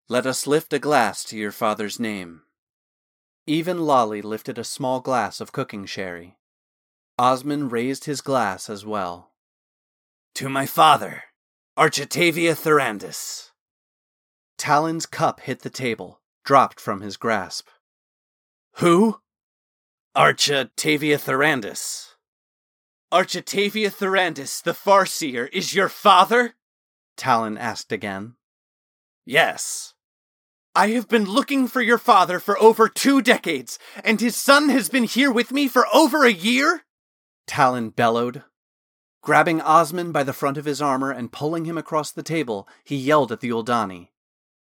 Let 0.10 0.26
us 0.26 0.46
lift 0.46 0.74
a 0.74 0.80
glass 0.80 1.24
to 1.26 1.38
your 1.38 1.54
father's 1.54 2.02
name. 2.02 2.42
Even 3.46 3.86
Lolly 3.86 4.22
lifted 4.22 4.58
a 4.58 4.66
small 4.66 5.00
glass 5.00 5.40
of 5.40 5.54
cooking 5.54 5.86
sherry. 5.86 6.36
Osmond 7.18 7.72
raised 7.72 8.04
his 8.04 8.20
glass 8.20 8.70
as 8.70 8.86
well. 8.86 9.32
To 10.36 10.50
my 10.50 10.66
father, 10.66 11.24
Architavia 11.78 12.56
Thurandis. 12.56 13.52
Talon's 14.58 15.06
cup 15.06 15.42
hit 15.42 15.62
the 15.62 15.70
table, 15.70 16.20
dropped 16.44 16.80
from 16.80 17.02
his 17.02 17.18
grasp. 17.18 17.68
Who? 18.78 19.20
Architavia 20.16 21.20
Thurandis. 21.20 22.16
Architavia 23.13 23.92
Thurandis, 23.92 24.63
the 24.63 24.72
Farseer, 24.72 25.48
is 25.54 25.76
your 25.76 25.88
father? 25.88 26.56
Talon 27.16 27.60
asked 27.60 27.92
again. 27.92 28.38
Yes. 29.24 29.94
I 30.74 30.88
have 30.90 31.08
been 31.08 31.26
looking 31.26 31.68
for 31.68 31.84
your 31.84 32.00
father 32.00 32.40
for 32.40 32.58
over 32.58 32.90
two 32.90 33.22
decades, 33.22 33.78
and 34.04 34.20
his 34.20 34.36
son 34.36 34.70
has 34.70 34.90
been 34.90 35.04
here 35.04 35.32
with 35.32 35.52
me 35.52 35.68
for 35.68 35.86
over 35.94 36.26
a 36.26 36.34
year? 36.34 36.86
Talon 37.46 37.92
bellowed, 37.92 38.44
Grabbing 39.28 39.60
Osmond 39.60 40.13
by 40.13 40.24
the 40.24 40.32
front 40.32 40.56
of 40.56 40.63
his 40.63 40.82
armor 40.82 41.12
and 41.12 41.34
pulling 41.34 41.66
him 41.66 41.78
across 41.78 42.13
the 42.13 42.24
table, 42.24 42.66
he 42.86 42.96
yelled 42.96 43.30
at 43.30 43.42
the 43.42 43.50
Uldani. 43.50 44.08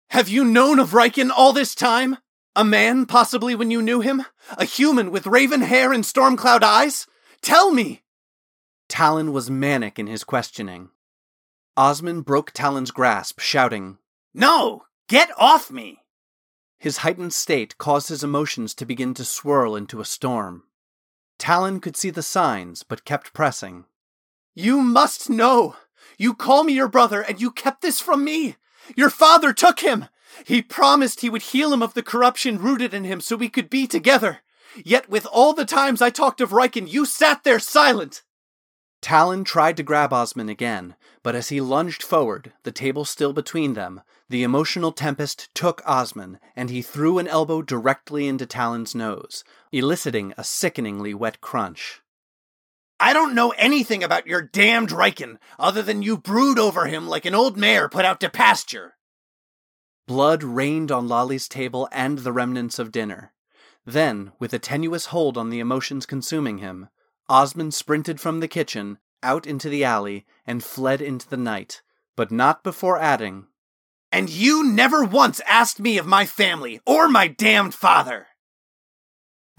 Have 0.10 0.30
you 0.30 0.44
known 0.44 0.80
of 0.80 0.94
Riken 0.96 1.30
all 1.30 1.54
this 1.54 1.76
time? 1.76 2.18
A 2.56 2.66
man, 2.66 3.06
possibly 3.06 3.54
when 3.54 3.70
you 3.70 3.84
knew 3.84 4.02
him? 4.02 4.24
A 4.58 4.66
human 4.66 5.12
with 5.12 5.28
raven 5.28 5.62
hair 5.62 5.94
and 5.94 6.04
storm-cloud 6.04 6.64
eyes? 6.64 7.06
Tell 7.44 7.72
me! 7.72 8.02
Talon 8.90 9.32
was 9.32 9.48
manic 9.48 10.00
in 10.00 10.08
his 10.08 10.24
questioning. 10.24 10.90
Osmond 11.78 12.26
broke 12.26 12.52
Talon's 12.52 12.90
grasp, 12.90 13.40
shouting, 13.40 14.00
No! 14.34 14.86
Get 15.08 15.30
off 15.38 15.70
me! 15.70 16.00
His 16.80 16.98
heightened 16.98 17.34
state 17.34 17.78
caused 17.78 18.10
his 18.10 18.24
emotions 18.24 18.74
to 18.74 18.88
begin 18.88 19.14
to 19.14 19.24
swirl 19.24 19.76
into 19.76 20.02
a 20.02 20.04
storm. 20.04 20.64
Talon 21.38 21.80
could 21.80 21.96
see 21.96 22.10
the 22.10 22.24
signs, 22.24 22.82
but 22.82 23.06
kept 23.06 23.34
pressing. 23.34 23.86
You 24.60 24.82
must 24.82 25.30
know. 25.30 25.76
You 26.18 26.34
call 26.34 26.64
me 26.64 26.74
your 26.74 26.88
brother, 26.88 27.22
and 27.22 27.40
you 27.40 27.52
kept 27.52 27.84
this 27.84 28.00
from 28.00 28.24
me. 28.24 28.56
Your 28.96 29.12
father 29.12 29.54
took 29.54 29.82
him. 29.82 30.06
He 30.48 30.64
promised 30.64 31.22
he 31.22 31.30
would 31.30 31.44
heal 31.44 31.72
him 31.72 31.84
of 31.84 31.94
the 31.94 32.02
corruption 32.02 32.58
rooted 32.58 32.92
in 32.92 33.04
him 33.04 33.22
so 33.22 33.36
we 33.36 33.50
could 33.50 33.70
be 33.70 33.86
together. 33.86 34.40
Yet 34.84 35.08
with 35.10 35.28
all 35.28 35.54
the 35.54 35.64
times 35.64 36.02
I 36.02 36.10
talked 36.10 36.42
of 36.42 36.50
Riken, 36.50 36.92
you 36.92 37.06
sat 37.06 37.44
there 37.44 37.60
silent. 37.60 38.24
Talon 39.00 39.44
tried 39.44 39.78
to 39.78 39.84
grab 39.84 40.12
Osmond 40.12 40.50
again, 40.50 40.96
but 41.22 41.36
as 41.36 41.50
he 41.50 41.62
lunged 41.62 42.02
forward, 42.02 42.52
the 42.64 42.72
table 42.72 43.06
still 43.06 43.34
between 43.34 43.76
them, 43.76 44.02
the 44.28 44.42
emotional 44.42 44.92
tempest 44.92 45.54
took 45.54 45.84
Osmond, 45.86 46.40
and 46.56 46.72
he 46.72 46.82
threw 46.82 47.20
an 47.20 47.28
elbow 47.28 47.62
directly 47.62 48.28
into 48.28 48.48
Talon's 48.48 48.96
nose, 48.96 49.44
eliciting 49.72 50.34
a 50.36 50.44
sickeningly 50.44 51.14
wet 51.14 51.42
crunch. 51.42 52.02
I 53.00 53.14
don't 53.14 53.36
know 53.36 53.52
anything 53.52 54.04
about 54.04 54.28
your 54.28 54.42
damned 54.42 54.90
Riken, 54.90 55.38
other 55.60 55.82
than 55.82 56.02
you 56.02 56.18
brood 56.18 56.58
over 56.58 56.88
him 56.88 57.08
like 57.08 57.26
an 57.26 57.36
old 57.36 57.56
mare 57.56 57.88
put 57.90 58.06
out 58.06 58.20
to 58.22 58.30
pasture. 58.30 58.96
Blood 60.08 60.42
rained 60.44 60.92
on 60.92 61.08
Lolly's 61.08 61.48
table 61.48 61.88
and 61.92 62.20
the 62.20 62.32
remnants 62.32 62.80
of 62.80 62.92
dinner. 62.92 63.34
Then, 63.86 64.32
with 64.40 64.54
a 64.54 64.60
tenuous 64.60 65.08
hold 65.08 65.38
on 65.38 65.50
the 65.50 65.60
emotions 65.60 66.06
consuming 66.06 66.58
him, 66.58 66.90
Osmond 67.30 67.74
sprinted 67.74 68.20
from 68.20 68.40
the 68.40 68.48
kitchen, 68.48 68.98
out 69.22 69.46
into 69.46 69.70
the 69.70 69.84
alley, 69.84 70.26
and 70.46 70.64
fled 70.64 71.02
into 71.02 71.28
the 71.28 71.38
night, 71.38 71.82
but 72.16 72.32
not 72.32 72.64
before 72.64 73.00
adding, 73.00 73.48
And 74.12 74.30
you 74.30 74.64
never 74.64 75.04
once 75.04 75.42
asked 75.46 75.80
me 75.80 75.98
of 75.98 76.08
my 76.08 76.26
family, 76.26 76.80
or 76.86 77.08
my 77.08 77.28
damned 77.28 77.76
father! 77.76 78.28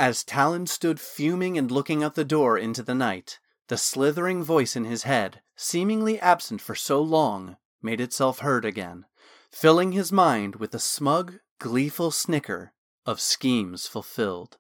As 0.01 0.23
Talon 0.23 0.69
stood 0.69 1.01
fuming 1.01 1.59
and 1.59 1.73
looking 1.73 2.05
out 2.05 2.15
the 2.15 2.25
door 2.25 2.57
into 2.57 2.85
the 2.85 2.95
night, 2.95 3.41
the 3.67 3.77
slithering 3.77 4.45
voice 4.45 4.77
in 4.77 4.85
his 4.85 5.03
head, 5.03 5.43
seemingly 5.57 6.21
absent 6.21 6.61
for 6.61 6.77
so 6.77 7.03
long, 7.03 7.57
made 7.83 8.01
itself 8.01 8.39
heard 8.39 8.65
again, 8.65 9.07
filling 9.51 9.91
his 9.91 10.13
mind 10.13 10.57
with 10.57 10.73
a 10.73 10.79
smug, 10.79 11.41
gleeful 11.59 12.13
snicker 12.13 12.73
of 13.05 13.21
schemes 13.21 13.89
fulfilled. 13.89 14.59